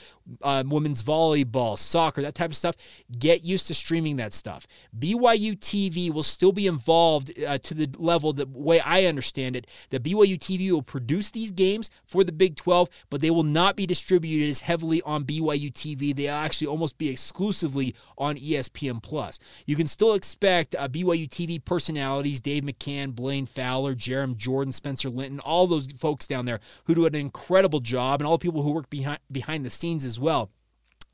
uh, 0.42 0.62
women's 0.66 1.02
volleyball, 1.02 1.78
soccer, 1.78 2.22
that 2.22 2.34
type 2.34 2.50
of 2.50 2.56
stuff. 2.56 2.76
Get 3.18 3.44
used 3.44 3.66
to 3.68 3.74
streaming 3.74 4.16
that 4.16 4.32
stuff. 4.32 4.66
BYU 4.98 5.58
TV 5.58 6.12
will 6.12 6.22
still 6.22 6.52
be 6.52 6.66
involved 6.66 7.32
uh, 7.44 7.58
to 7.58 7.74
the 7.74 7.88
level 7.98 8.32
the 8.32 8.46
way 8.46 8.80
I 8.80 9.04
understand 9.04 9.56
it 9.56 9.66
that 9.90 10.02
BYU 10.02 10.38
TV 10.38 10.70
will 10.70 10.82
produce 10.82 11.30
these 11.30 11.50
games 11.50 11.90
for 12.06 12.24
the 12.24 12.32
Big 12.32 12.56
12, 12.56 12.88
but 13.10 13.20
they 13.20 13.30
will 13.30 13.42
not 13.42 13.76
be 13.76 13.86
distributed 13.86 14.48
as 14.48 14.60
heavily 14.60 15.02
on 15.02 15.24
BYU 15.24 15.71
TV. 15.72 16.14
They'll 16.14 16.34
actually 16.34 16.66
almost 16.68 16.98
be 16.98 17.08
exclusively 17.08 17.94
on 18.18 18.36
ESPN 18.36 19.02
Plus. 19.02 19.38
You 19.66 19.76
can 19.76 19.86
still 19.86 20.14
expect 20.14 20.74
uh, 20.78 20.88
BYU 20.88 21.28
TV 21.28 21.62
personalities 21.64 22.40
Dave 22.40 22.62
McCann, 22.62 23.14
Blaine 23.14 23.46
Fowler, 23.46 23.94
Jarom 23.94 24.36
Jordan, 24.36 24.72
Spencer 24.72 25.10
Linton, 25.10 25.40
all 25.40 25.66
those 25.66 25.90
folks 25.92 26.26
down 26.26 26.44
there 26.44 26.60
who 26.84 26.94
do 26.94 27.06
an 27.06 27.14
incredible 27.14 27.80
job, 27.80 28.20
and 28.20 28.26
all 28.26 28.38
the 28.38 28.42
people 28.42 28.62
who 28.62 28.72
work 28.72 28.90
behind 28.90 29.18
behind 29.30 29.64
the 29.64 29.70
scenes 29.70 30.04
as 30.04 30.20
well. 30.20 30.50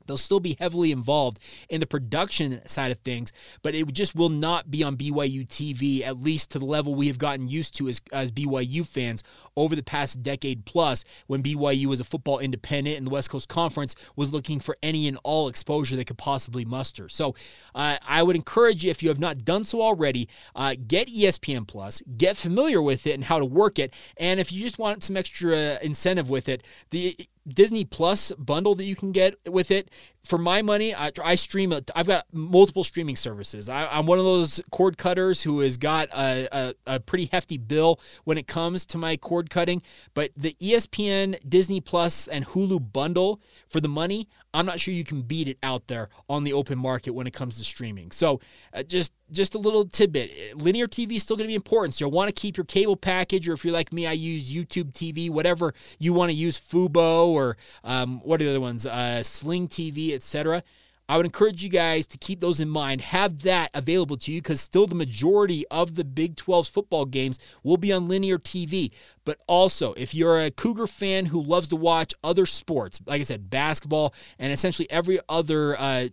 They'll 0.09 0.17
still 0.17 0.39
be 0.39 0.57
heavily 0.59 0.91
involved 0.91 1.39
in 1.69 1.79
the 1.79 1.85
production 1.85 2.67
side 2.67 2.89
of 2.89 2.97
things, 2.99 3.31
but 3.61 3.75
it 3.75 3.93
just 3.93 4.15
will 4.15 4.29
not 4.29 4.71
be 4.71 4.83
on 4.83 4.97
BYU 4.97 5.47
TV, 5.47 6.01
at 6.01 6.17
least 6.17 6.49
to 6.51 6.59
the 6.59 6.65
level 6.65 6.95
we 6.95 7.07
have 7.07 7.19
gotten 7.19 7.47
used 7.47 7.77
to 7.77 7.87
as, 7.87 8.01
as 8.11 8.31
BYU 8.31 8.85
fans 8.85 9.23
over 9.55 9.75
the 9.75 9.83
past 9.83 10.23
decade 10.23 10.65
plus 10.65 11.05
when 11.27 11.43
BYU 11.43 11.85
was 11.85 11.99
a 11.99 12.03
football 12.03 12.39
independent 12.39 12.97
and 12.97 13.05
the 13.05 13.11
West 13.11 13.29
Coast 13.29 13.49
Conference 13.49 13.95
was 14.15 14.33
looking 14.33 14.59
for 14.59 14.75
any 14.81 15.07
and 15.07 15.19
all 15.23 15.47
exposure 15.47 15.95
they 15.95 16.03
could 16.03 16.17
possibly 16.17 16.65
muster. 16.65 17.07
So 17.07 17.35
uh, 17.75 17.97
I 18.07 18.23
would 18.23 18.35
encourage 18.35 18.83
you, 18.83 18.89
if 18.89 19.03
you 19.03 19.09
have 19.09 19.19
not 19.19 19.45
done 19.45 19.63
so 19.63 19.81
already, 19.81 20.27
uh, 20.55 20.73
get 20.87 21.07
ESPN 21.07 21.67
Plus, 21.67 22.01
get 22.17 22.35
familiar 22.35 22.81
with 22.81 23.05
it 23.05 23.13
and 23.13 23.23
how 23.25 23.37
to 23.37 23.45
work 23.45 23.77
it. 23.77 23.93
And 24.17 24.39
if 24.39 24.51
you 24.51 24.63
just 24.63 24.79
want 24.79 25.03
some 25.03 25.15
extra 25.15 25.77
incentive 25.83 26.29
with 26.29 26.49
it, 26.49 26.65
the 26.89 27.15
Disney 27.53 27.85
Plus 27.85 28.31
bundle 28.37 28.75
that 28.75 28.85
you 28.85 28.95
can 28.95 29.11
get 29.11 29.35
with 29.47 29.71
it. 29.71 29.89
For 30.25 30.37
my 30.37 30.61
money, 30.61 30.93
I, 30.93 31.11
I 31.23 31.35
stream. 31.35 31.73
i 31.73 31.81
have 31.95 32.07
got 32.07 32.25
multiple 32.31 32.83
streaming 32.83 33.15
services. 33.15 33.69
I, 33.69 33.97
am 33.97 34.05
one 34.05 34.19
of 34.19 34.25
those 34.25 34.61
cord 34.69 34.97
cutters 34.97 35.41
who 35.41 35.61
has 35.61 35.77
got 35.77 36.09
a, 36.09 36.47
a, 36.51 36.73
a, 36.85 36.99
pretty 36.99 37.29
hefty 37.31 37.57
bill 37.57 37.99
when 38.25 38.37
it 38.37 38.45
comes 38.45 38.85
to 38.87 38.97
my 38.97 39.17
cord 39.17 39.49
cutting. 39.49 39.81
But 40.13 40.31
the 40.35 40.55
ESPN, 40.61 41.39
Disney 41.47 41.81
Plus, 41.81 42.27
and 42.27 42.45
Hulu 42.45 42.91
bundle 42.91 43.41
for 43.69 43.79
the 43.79 43.87
money, 43.87 44.27
I'm 44.53 44.65
not 44.65 44.79
sure 44.79 44.93
you 44.93 45.03
can 45.03 45.21
beat 45.21 45.47
it 45.47 45.57
out 45.63 45.87
there 45.87 46.09
on 46.27 46.43
the 46.43 46.53
open 46.53 46.77
market 46.77 47.11
when 47.11 47.27
it 47.27 47.33
comes 47.33 47.57
to 47.57 47.63
streaming. 47.63 48.11
So 48.11 48.39
uh, 48.73 48.83
just 48.83 49.13
just 49.31 49.53
a 49.53 49.59
little 49.59 49.85
tidbit. 49.85 50.57
Linear 50.57 50.87
TV 50.87 51.15
is 51.15 51.23
still 51.23 51.35
going 51.35 51.45
to 51.45 51.49
be 51.49 51.55
important. 51.55 51.93
So 51.93 52.05
you'll 52.05 52.11
want 52.11 52.33
to 52.33 52.41
keep 52.41 52.57
your 52.57 52.65
cable 52.65 52.95
package, 52.95 53.47
or 53.47 53.53
if 53.53 53.63
you're 53.63 53.73
like 53.73 53.93
me, 53.93 54.07
I 54.07 54.13
use 54.13 54.51
YouTube 54.51 54.91
TV, 54.91 55.29
whatever 55.29 55.73
you 55.99 56.13
want 56.13 56.31
to 56.31 56.35
use, 56.35 56.59
Fubo 56.59 57.27
or 57.27 57.57
um, 57.83 58.21
what 58.21 58.41
are 58.41 58.45
the 58.45 58.49
other 58.49 58.61
ones, 58.61 58.87
uh, 58.87 59.21
Sling 59.21 59.67
TV, 59.67 60.09
etc. 60.19 60.63
I 61.09 61.17
would 61.17 61.25
encourage 61.25 61.63
you 61.63 61.69
guys 61.69 62.05
to 62.07 62.19
keep 62.19 62.39
those 62.39 62.61
in 62.61 62.69
mind. 62.69 63.01
Have 63.01 63.41
that 63.41 63.71
available 63.73 64.15
to 64.17 64.31
you 64.31 64.43
because 64.43 64.61
still 64.61 64.85
the 64.85 64.93
majority 64.93 65.65
of 65.71 65.95
the 65.95 66.03
Big 66.03 66.35
12's 66.35 66.69
football 66.69 67.05
games 67.05 67.39
will 67.63 67.77
be 67.77 67.91
on 67.91 68.07
linear 68.07 68.37
TV. 68.37 68.91
But 69.25 69.39
also, 69.47 69.93
if 69.93 70.13
you're 70.13 70.39
a 70.39 70.51
Cougar 70.51 70.85
fan 70.85 71.25
who 71.25 71.41
loves 71.41 71.67
to 71.69 71.75
watch 71.75 72.13
other 72.23 72.45
sports, 72.45 72.99
like 73.07 73.19
I 73.19 73.23
said, 73.23 73.49
basketball 73.49 74.13
and 74.37 74.53
essentially 74.53 74.89
every 74.91 75.19
other 75.27 75.75
uh, 75.79 76.09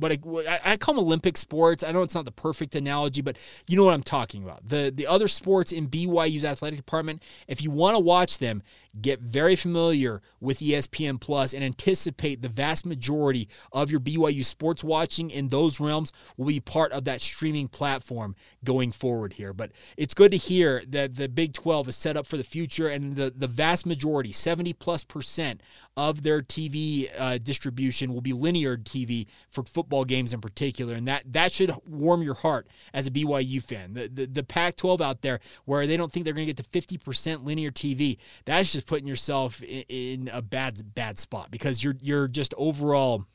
what 0.00 0.12
I, 0.12 0.60
I, 0.64 0.76
call 0.76 0.94
them 0.94 1.04
Olympic 1.04 1.36
sports. 1.36 1.84
I 1.84 1.92
know 1.92 2.02
it's 2.02 2.14
not 2.14 2.24
the 2.24 2.32
perfect 2.32 2.74
analogy, 2.74 3.20
but 3.20 3.36
you 3.68 3.76
know 3.76 3.84
what 3.84 3.94
I'm 3.94 4.02
talking 4.02 4.42
about. 4.42 4.66
The 4.66 4.90
the 4.94 5.06
other 5.06 5.28
sports 5.28 5.72
in 5.72 5.88
BYU's 5.88 6.44
athletic 6.44 6.78
department, 6.78 7.22
if 7.46 7.62
you 7.62 7.70
want 7.70 7.96
to 7.96 8.00
watch 8.00 8.38
them, 8.38 8.62
get 9.00 9.20
very 9.20 9.56
familiar 9.56 10.20
with 10.40 10.58
ESPN 10.58 11.20
Plus 11.20 11.52
and 11.52 11.62
anticipate 11.62 12.42
the 12.42 12.48
vast 12.48 12.84
majority 12.84 13.48
of 13.72 13.90
your 13.90 14.00
BYU 14.00 14.44
sports 14.44 14.82
watching 14.82 15.30
in 15.30 15.48
those 15.48 15.78
realms 15.78 16.12
will 16.36 16.46
be 16.46 16.60
part 16.60 16.92
of 16.92 17.04
that 17.04 17.20
streaming 17.20 17.68
platform 17.68 18.34
going 18.64 18.90
forward 18.90 19.34
here. 19.34 19.52
But 19.52 19.72
it's 19.96 20.14
good 20.14 20.32
to 20.32 20.36
hear 20.36 20.82
that 20.88 21.14
the 21.14 21.28
Big 21.28 21.52
12 21.52 21.88
is 21.88 21.96
set 21.96 22.16
up 22.16 22.26
for 22.26 22.36
the 22.36 22.44
future 22.44 22.88
and 22.88 23.16
the, 23.16 23.32
the 23.34 23.46
vast 23.46 23.86
majority, 23.86 24.32
70 24.32 24.72
plus 24.74 25.04
percent 25.04 25.62
of 25.96 26.22
their 26.22 26.40
TV 26.40 27.10
uh, 27.18 27.38
distribution 27.38 28.12
will 28.12 28.20
be 28.20 28.32
linear 28.32 28.76
TV 28.76 29.26
for 29.50 29.62
football 29.62 30.04
games 30.04 30.32
in 30.32 30.40
particular. 30.40 30.94
And 30.94 31.06
that, 31.06 31.32
that 31.32 31.52
should 31.52 31.72
warm 31.86 32.22
your 32.22 32.34
heart 32.34 32.68
as 32.92 33.06
a 33.06 33.10
BYU 33.10 33.62
fan. 33.62 33.94
The, 33.94 34.08
the, 34.08 34.26
the 34.26 34.42
Pac 34.42 34.76
12 34.76 35.00
out 35.00 35.22
there 35.22 35.40
where 35.64 35.86
they 35.86 35.96
don't 35.96 36.10
think 36.10 36.24
they're 36.24 36.34
going 36.34 36.46
to 36.46 36.52
get 36.52 36.64
to 36.64 36.98
50% 36.98 37.44
linear 37.44 37.70
TV, 37.70 38.18
that's 38.44 38.72
just 38.72 38.79
just 38.80 38.88
putting 38.88 39.06
yourself 39.06 39.62
in, 39.62 39.84
in 39.88 40.30
a 40.32 40.40
bad 40.40 40.80
bad 40.94 41.18
spot 41.18 41.50
because 41.50 41.84
you're 41.84 41.94
you're 42.00 42.28
just 42.28 42.54
overall 42.56 43.26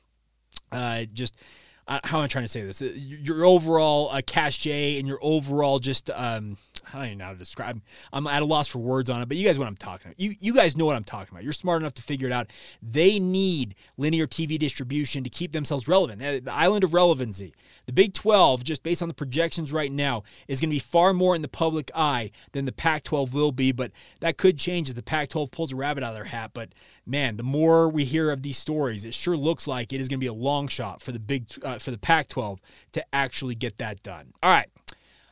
uh, 0.72 1.06
just 1.14 1.40
uh, 1.88 2.00
how 2.04 2.17
am 2.17 2.24
I 2.24 2.28
trying 2.28 2.45
to 2.45 2.50
say 2.50 2.63
this? 2.63 2.82
Uh, 2.82 2.91
your 2.95 3.45
overall 3.45 4.10
uh, 4.12 4.21
cachet 4.26 4.98
and 4.98 5.08
your 5.08 5.19
overall 5.21 5.80
just 5.80 6.10
um, 6.10 6.58
I 6.91 6.98
don't 6.98 7.06
even 7.06 7.17
know 7.19 7.26
how 7.26 7.34
to 7.34 7.38
describe. 7.38 7.82
I'm 8.12 8.26
at 8.26 8.41
a 8.41 8.45
loss 8.45 8.67
for 8.67 8.80
words 8.80 9.10
on 9.10 9.21
it, 9.21 9.28
but 9.28 9.38
you 9.38 9.45
guys 9.45 9.58
know 9.58 9.63
what 9.63 9.69
I'm 9.69 9.78
talking 9.78 10.08
about. 10.08 10.19
You 10.19 10.34
you 10.39 10.54
guys 10.54 10.76
know 10.76 10.86
what 10.86 10.95
I'm 10.95 11.04
talking 11.04 11.32
about. 11.32 11.43
You're 11.43 11.54
smart 11.54 11.82
enough 11.82 11.93
to 11.95 12.02
figure 12.02 12.28
it 12.28 12.34
out. 12.34 12.50
They 12.82 13.19
need 13.19 13.76
linear 13.98 14.26
TV 14.26 14.58
distribution 14.58 15.24
to 15.24 15.30
keep 15.30 15.52
themselves 15.52 15.88
relevant. 15.88 16.45
The 16.45 16.54
island 16.54 16.84
of 16.84 16.93
relevancy. 16.93 17.54
The 17.86 17.93
Big 17.93 18.13
12, 18.13 18.63
just 18.63 18.84
based 18.84 19.02
on 19.02 19.08
the 19.08 19.13
projections 19.13 19.71
right 19.71 19.91
now, 19.91 20.24
is 20.48 20.60
going 20.60 20.69
to 20.69 20.76
be 20.76 20.80
far 20.80 21.13
more 21.13 21.36
in 21.36 21.41
the 21.41 21.48
public 21.48 21.91
eye 21.93 22.32
than 22.52 22.65
the 22.65 22.71
Pac 22.71 23.04
12 23.04 23.34
will 23.34 23.52
be, 23.52 23.71
but 23.71 23.91
that 24.21 24.38
could 24.38 24.58
change 24.58 24.89
if 24.89 24.95
the 24.95 25.04
Pac 25.04 25.30
12 25.30 25.52
pulls 25.52 25.71
a 25.71 25.76
rabbit 25.76 26.04
out 26.04 26.10
of 26.10 26.15
their 26.15 26.26
hat. 26.26 26.52
But 26.54 26.69
man, 27.06 27.38
the 27.38 27.43
more 27.43 27.88
we 27.88 28.04
hear 28.06 28.32
of 28.32 28.41
these 28.41 28.58
stories, 28.58 29.06
it 29.06 29.13
sure 29.13 29.38
looks 29.38 29.67
like 29.67 29.93
it 29.93 30.02
is 30.02 30.08
going 30.08 30.19
to 30.19 30.24
be 30.24 30.28
a 30.28 30.34
long 30.34 30.67
shot 30.67 31.02
for 31.02 31.12
the 31.12 31.19
Big 31.19 31.45
uh, 31.63 31.75
for 31.84 31.92
the 31.92 31.98
Pac 31.98 32.28
12 32.28 32.60
to 32.94 33.06
actually 33.14 33.56
get 33.56 33.78
that 33.78 34.02
done. 34.04 34.34
All 34.42 34.52
right. 34.52 34.68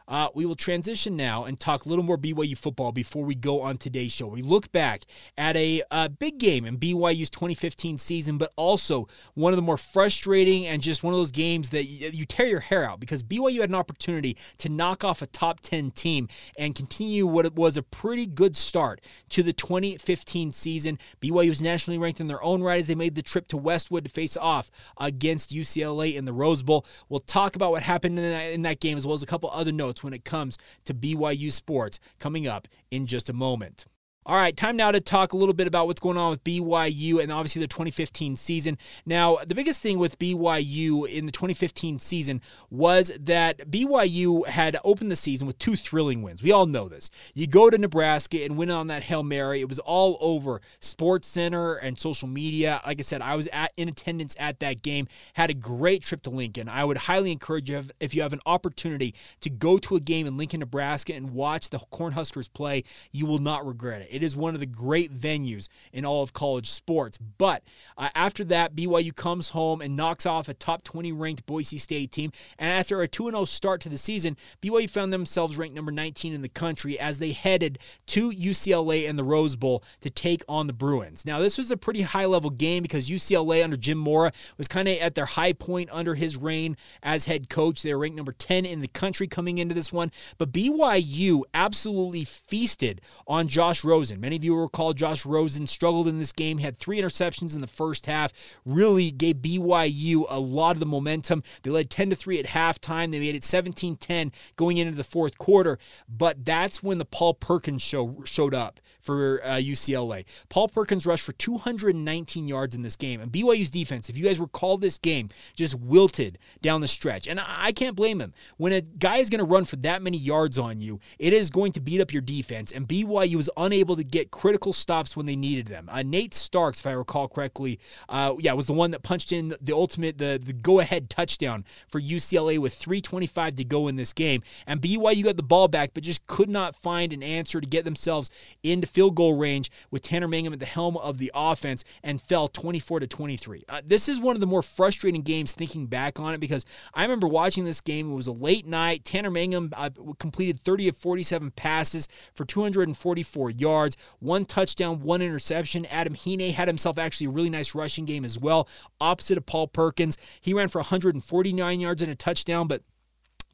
Uh, 0.08 0.30
we 0.34 0.46
will 0.46 0.56
transition 0.56 1.16
now 1.16 1.44
and 1.46 1.60
talk 1.60 1.86
a 1.86 1.90
little 1.90 2.04
more 2.04 2.18
BYU 2.18 2.58
football 2.58 2.92
before 2.92 3.24
we 3.24 3.36
go 3.36 3.62
on 3.62 3.78
today's 3.78 4.12
show. 4.12 4.28
We 4.28 4.42
look 4.42 4.72
back 4.72 5.04
at 5.38 5.56
a, 5.56 5.82
a 5.92 6.10
big 6.10 6.38
game 6.38 6.66
in 6.66 6.78
BYU's 6.78 7.30
2015 7.30 7.98
season, 7.98 8.38
but 8.38 8.52
also 8.56 9.08
one 9.34 9.54
of 9.54 9.58
the 9.58 9.64
more 9.64 9.78
frustrating 9.78 10.66
and 10.66 10.82
just 10.82 11.04
one 11.04 11.14
of 11.14 11.20
those 11.20 11.32
games 11.32 11.70
that 11.72 11.86
you, 11.86 12.10
you 12.10 12.26
tear 12.26 12.48
your 12.48 12.60
hair 12.60 12.88
out 12.90 13.00
because 13.00 13.24
BYU 13.24 13.62
had 13.62 13.70
an 13.70 13.76
opportunity 13.76 14.38
to 14.58 14.70
knock 14.70 15.04
off 15.04 15.22
a 15.22 15.28
top 15.28 15.62
10 15.62 15.92
team 15.92 16.28
and 16.58 16.76
continue 16.76 17.26
what 17.26 17.54
was 17.56 17.78
a 17.78 17.84
pretty 17.84 18.26
good 18.26 18.56
start 18.56 19.02
to 19.30 19.44
the 19.44 19.54
2015 19.54 20.52
season. 20.52 21.00
BYU 21.22 21.50
was 21.50 21.62
nationally 21.62 21.98
ranked 21.98 22.20
in 22.20 22.28
their 22.28 22.44
own 22.44 22.62
right 22.62 22.80
as 22.80 22.88
they 22.88 22.96
made 22.96 23.16
the 23.16 23.22
trip 23.22 23.48
to 23.48 23.58
Westwood 23.58 24.06
to 24.06 24.10
face 24.10 24.38
off 24.38 24.70
against 24.98 25.52
UCLA 25.52 26.16
in 26.16 26.26
the 26.26 26.34
Rose 26.34 26.64
Bowl. 26.64 26.86
We'll 27.10 27.20
talk 27.20 27.56
about 27.56 27.72
what 27.72 27.84
happened 27.84 28.20
in 28.20 28.30
that, 28.30 28.54
in 28.54 28.62
that 28.64 28.80
game 28.80 28.98
as 28.98 29.08
well 29.08 29.16
as 29.16 29.24
a 29.24 29.28
couple 29.28 29.50
other 29.52 29.72
notes 29.72 30.03
when 30.04 30.14
it 30.14 30.26
comes 30.26 30.58
to 30.86 30.94
BYU 30.94 31.52
sports 31.52 32.00
coming 32.20 32.48
up 32.48 32.68
in 32.92 33.06
just 33.06 33.30
a 33.30 33.34
moment. 33.34 33.86
All 34.26 34.38
right, 34.38 34.56
time 34.56 34.78
now 34.78 34.90
to 34.90 35.02
talk 35.02 35.34
a 35.34 35.38
little 35.38 35.54
bit 35.54 35.68
about 35.68 35.86
what's 35.86 36.00
going 36.00 36.18
on 36.18 36.30
with 36.30 36.46
BYU 36.46 37.22
and 37.22 37.30
obviously 37.30 37.60
the 37.60 37.68
2015 37.68 38.38
season. 38.38 38.78
Now, 39.06 39.40
the 39.46 39.54
biggest 39.54 39.82
thing 39.82 40.00
with 40.00 40.18
BYU 40.18 41.10
in 41.10 41.26
the 41.26 41.32
2015 41.34 42.00
season 42.00 42.40
was 42.70 43.12
that 43.20 43.70
BYU 43.70 44.48
had 44.48 44.78
opened 44.86 45.12
the 45.12 45.18
season 45.18 45.46
with 45.46 45.60
two 45.60 45.76
thrilling 45.76 46.22
wins. 46.22 46.42
We 46.42 46.54
all 46.54 46.66
know 46.66 46.88
this. 46.88 47.10
You 47.34 47.48
go 47.48 47.70
to 47.70 47.78
Nebraska 47.78 48.42
and 48.46 48.56
win 48.56 48.72
on 48.72 48.88
that 48.88 49.04
Hail 49.04 49.24
Mary. 49.24 49.60
It 49.60 49.68
was 49.68 49.80
all 49.80 50.18
over 50.22 50.62
Sports 50.80 51.28
Center 51.28 51.74
and 51.74 52.00
social 52.00 52.30
media. 52.30 52.80
Like 52.86 53.00
I 53.00 53.04
said, 53.04 53.22
I 53.22 53.36
was 53.36 53.50
at 53.52 53.74
in 53.76 53.90
attendance 53.90 54.38
at 54.40 54.62
that 54.62 54.82
game. 54.82 55.10
Had 55.34 55.50
a 55.50 55.54
great 55.54 56.02
trip 56.02 56.22
to 56.22 56.30
Lincoln. 56.30 56.70
I 56.70 56.86
would 56.86 56.98
highly 56.98 57.34
encourage 57.34 57.70
you 57.70 57.84
if 58.00 58.16
you 58.16 58.22
have 58.22 58.32
an 58.32 58.42
opportunity 58.46 59.16
to 59.42 59.50
go 59.50 59.78
to 59.80 59.98
a 59.98 60.00
game 60.00 60.26
in 60.28 60.38
Lincoln, 60.38 60.62
Nebraska 60.62 61.14
and 61.14 61.32
watch 61.32 61.72
the 61.72 61.80
Cornhuskers 61.92 62.52
play, 62.52 62.86
you 63.12 63.26
will 63.26 63.40
not 63.40 63.66
regret 63.66 64.02
it. 64.04 64.13
It 64.14 64.24
is 64.24 64.36
one 64.36 64.54
of 64.54 64.60
the 64.60 64.66
great 64.66 65.12
venues 65.12 65.70
in 65.92 66.06
all 66.06 66.24
of 66.24 66.34
college 66.34 66.70
sports. 66.70 67.18
But 67.18 67.64
uh, 67.98 68.10
after 68.14 68.44
that, 68.46 68.76
BYU 68.76 69.16
comes 69.16 69.50
home 69.50 69.82
and 69.82 69.96
knocks 69.96 70.26
off 70.26 70.48
a 70.48 70.54
top 70.54 70.84
20 70.84 71.12
ranked 71.12 71.46
Boise 71.46 71.78
State 71.78 72.12
team. 72.12 72.32
And 72.60 72.70
after 72.72 73.02
a 73.02 73.08
2 73.08 73.32
0 73.32 73.46
start 73.46 73.82
to 73.82 73.90
the 73.90 73.98
season, 73.98 74.38
BYU 74.62 74.90
found 74.90 75.12
themselves 75.12 75.58
ranked 75.58 75.76
number 75.76 75.92
19 75.92 76.34
in 76.34 76.42
the 76.42 76.50
country 76.50 77.00
as 77.00 77.18
they 77.18 77.32
headed 77.32 77.80
to 78.08 78.32
UCLA 78.32 79.10
and 79.10 79.18
the 79.18 79.24
Rose 79.24 79.56
Bowl 79.56 79.84
to 80.02 80.10
take 80.10 80.44
on 80.48 80.68
the 80.68 80.74
Bruins. 80.74 81.26
Now, 81.26 81.40
this 81.40 81.58
was 81.58 81.72
a 81.72 81.78
pretty 81.78 82.02
high 82.02 82.26
level 82.26 82.50
game 82.50 82.84
because 82.84 83.10
UCLA 83.10 83.64
under 83.64 83.78
Jim 83.78 83.98
Mora 83.98 84.32
was 84.58 84.68
kind 84.68 84.88
of 84.88 84.98
at 84.98 85.16
their 85.16 85.26
high 85.26 85.54
point 85.54 85.90
under 85.92 86.16
his 86.16 86.38
reign 86.38 86.78
as 87.02 87.26
head 87.26 87.50
coach. 87.50 87.82
They 87.82 87.94
were 87.94 88.02
ranked 88.02 88.18
number 88.18 88.34
10 88.34 88.66
in 88.66 88.82
the 88.82 88.88
country 88.88 89.28
coming 89.28 89.58
into 89.58 89.74
this 89.74 89.92
one. 89.92 90.12
But 90.38 90.52
BYU 90.52 91.42
absolutely 91.54 92.26
feasted 92.26 93.02
on 93.28 93.48
Josh 93.48 93.84
Rosen. 93.84 94.03
Many 94.12 94.36
of 94.36 94.44
you 94.44 94.54
will 94.54 94.64
recall 94.64 94.94
Josh 94.94 95.26
Rosen 95.26 95.68
struggled 95.68 96.08
in 96.08 96.20
this 96.20 96.32
game, 96.32 96.58
had 96.58 96.78
three 96.78 97.00
interceptions 97.00 97.56
in 97.56 97.62
the 97.62 97.68
first 97.68 98.06
half, 98.06 98.34
really 98.66 99.12
gave 99.12 99.38
BYU 99.38 100.26
a 100.30 100.40
lot 100.40 100.76
of 100.76 100.80
the 100.80 100.86
momentum. 100.86 101.44
They 101.62 101.70
led 101.70 101.90
10 101.90 102.10
to 102.12 102.16
3 102.16 102.40
at 102.40 102.46
halftime. 102.48 103.12
They 103.12 103.20
made 103.20 103.36
it 103.36 103.44
17 103.44 103.96
10 103.98 104.32
going 104.56 104.78
into 104.78 104.96
the 104.96 105.04
fourth 105.04 105.38
quarter. 105.38 105.78
But 106.08 106.46
that's 106.46 106.82
when 106.82 106.98
the 106.98 107.06
Paul 107.06 107.34
Perkins 107.34 107.82
show 107.82 108.22
showed 108.26 108.54
up 108.54 108.80
for 109.02 109.44
uh, 109.44 109.56
UCLA. 109.56 110.26
Paul 110.50 110.68
Perkins 110.68 111.06
rushed 111.06 111.26
for 111.26 111.34
219 111.34 112.48
yards 112.48 112.76
in 112.76 112.82
this 112.82 112.96
game. 112.96 113.22
And 113.22 113.32
BYU's 113.32 113.72
defense, 113.72 114.10
if 114.10 114.18
you 114.18 114.24
guys 114.24 114.40
recall 114.40 114.78
this 114.78 114.98
game, 114.98 115.30
just 115.56 115.76
wilted 115.76 116.40
down 116.62 116.82
the 116.82 116.88
stretch. 116.88 117.28
And 117.28 117.40
I 117.40 117.72
can't 117.72 117.96
blame 117.96 118.22
him. 118.22 118.34
When 118.58 118.74
a 118.74 118.82
guy 118.82 119.18
is 119.18 119.30
going 119.30 119.40
to 119.40 119.46
run 119.46 119.66
for 119.66 119.76
that 119.78 120.02
many 120.02 120.18
yards 120.18 120.58
on 120.58 120.80
you, 120.80 121.00
it 121.20 121.34
is 121.34 121.50
going 121.50 121.74
to 121.74 121.82
beat 121.82 122.02
up 122.02 122.14
your 122.14 122.22
defense. 122.22 122.72
And 122.72 122.88
BYU 122.88 123.36
was 123.36 123.50
unable 123.58 123.93
to 123.96 124.04
get 124.04 124.32
critical 124.32 124.74
stops 124.74 125.16
when 125.16 125.26
they 125.26 125.36
needed 125.36 125.68
them. 125.68 125.90
Uh, 125.92 126.04
Nate 126.04 126.34
Starks, 126.34 126.80
if 126.80 126.88
I 126.88 126.92
recall 126.92 127.28
correctly, 127.28 127.80
uh, 128.10 128.36
yeah, 128.40 128.54
was 128.54 128.68
the 128.68 128.74
one 128.74 128.92
that 128.92 129.04
punched 129.04 129.32
in 129.32 129.56
the 129.62 129.74
ultimate, 129.74 130.18
the, 130.18 130.40
the 130.44 130.54
go 130.54 130.80
ahead 130.80 131.10
touchdown 131.10 131.66
for 131.88 132.00
UCLA 132.00 132.58
with 132.58 132.80
3.25 132.80 133.58
to 133.58 133.64
go 133.64 133.88
in 133.88 133.96
this 133.96 134.14
game. 134.14 134.42
And 134.68 134.82
BYU 134.82 135.24
got 135.24 135.38
the 135.38 135.44
ball 135.44 135.68
back, 135.68 135.92
but 135.94 136.04
just 136.04 136.26
could 136.28 136.50
not 136.50 136.76
find 136.76 137.14
an 137.14 137.24
answer 137.24 137.60
to 137.62 137.68
get 137.68 137.86
themselves 137.86 138.30
into 138.64 138.88
field 138.88 139.16
goal 139.16 139.36
range 139.36 139.72
with 139.92 140.02
Tanner 140.02 140.28
Mangum 140.28 140.54
at 140.54 140.60
the 140.60 140.66
helm 140.66 140.98
of 140.98 141.18
the 141.18 141.32
offense 141.34 141.84
and 142.04 142.22
fell 142.22 142.48
24 142.48 143.02
to 143.02 143.08
23. 143.08 143.64
Uh, 143.68 143.82
this 143.86 144.10
is 144.10 144.20
one 144.20 144.36
of 144.36 144.40
the 144.40 144.48
more 144.48 144.64
frustrating 144.64 145.22
games 145.22 145.54
thinking 145.54 145.88
back 145.88 146.20
on 146.20 146.34
it 146.34 146.40
because 146.40 146.66
I 146.94 147.04
remember 147.04 147.28
watching 147.28 147.66
this 147.66 147.82
game. 147.82 148.12
It 148.12 148.16
was 148.16 148.28
a 148.28 148.32
late 148.32 148.66
night. 148.66 149.06
Tanner 149.06 149.32
Mangum 149.32 149.72
uh, 149.76 149.90
completed 150.20 150.60
30 150.62 150.90
of 150.90 150.98
47 150.98 151.52
passes 151.52 152.08
for 152.36 152.46
244 152.46 153.50
yards, 153.52 153.83
one 154.20 154.46
touchdown, 154.46 155.02
one 155.02 155.22
interception. 155.22 155.86
Adam 155.88 156.16
Hine 156.16 156.52
had 156.52 156.68
himself 156.68 156.98
actually 156.98 157.28
a 157.28 157.32
really 157.32 157.50
nice 157.50 157.76
rushing 157.76 158.06
game 158.06 158.26
as 158.26 158.38
well, 158.38 158.68
opposite 159.00 159.38
of 159.38 159.46
Paul 159.46 159.68
Perkins. 159.68 160.18
He 160.42 160.54
ran 160.54 160.68
for 160.70 160.80
149 160.80 161.80
yards 161.80 162.02
and 162.02 162.12
a 162.12 162.16
touchdown, 162.16 162.68
but 162.68 162.82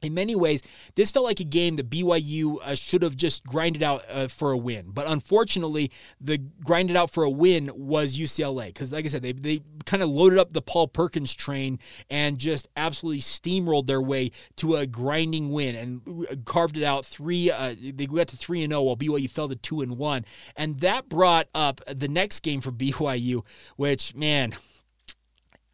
in 0.02 0.14
many 0.14 0.34
ways, 0.34 0.62
this 0.94 1.10
felt 1.10 1.24
like 1.24 1.40
a 1.40 1.44
game 1.44 1.76
that 1.76 1.90
BYU 1.90 2.58
uh, 2.62 2.74
should 2.74 3.02
have 3.02 3.16
just 3.16 3.44
grinded 3.44 3.82
out 3.82 4.04
uh, 4.10 4.28
for 4.28 4.52
a 4.52 4.56
win. 4.56 4.90
But 4.90 5.06
unfortunately, 5.06 5.90
the 6.20 6.38
grinded 6.64 6.96
out 6.96 7.10
for 7.10 7.24
a 7.24 7.30
win 7.30 7.70
was 7.74 8.16
UCLA 8.16 8.66
because, 8.68 8.92
like 8.92 9.04
I 9.04 9.08
said, 9.08 9.22
they, 9.22 9.32
they 9.32 9.60
kind 9.84 10.02
of 10.02 10.08
loaded 10.08 10.38
up 10.38 10.52
the 10.52 10.62
Paul 10.62 10.88
Perkins 10.88 11.34
train 11.34 11.78
and 12.08 12.38
just 12.38 12.68
absolutely 12.76 13.20
steamrolled 13.20 13.86
their 13.86 14.00
way 14.02 14.30
to 14.56 14.76
a 14.76 14.86
grinding 14.86 15.50
win 15.50 15.74
and 15.74 16.26
uh, 16.30 16.36
carved 16.44 16.76
it 16.76 16.84
out 16.84 17.04
three. 17.04 17.50
Uh, 17.50 17.74
they 17.80 18.06
got 18.06 18.28
to 18.28 18.36
three 18.36 18.62
and 18.62 18.72
zero 18.72 18.80
oh 18.80 18.84
while 18.84 18.96
BYU 18.96 19.30
fell 19.30 19.48
to 19.48 19.56
two 19.56 19.80
and 19.80 19.98
one, 19.98 20.24
and 20.56 20.80
that 20.80 21.08
brought 21.08 21.48
up 21.54 21.80
the 21.86 22.08
next 22.08 22.40
game 22.40 22.60
for 22.60 22.72
BYU, 22.72 23.44
which 23.76 24.14
man. 24.14 24.54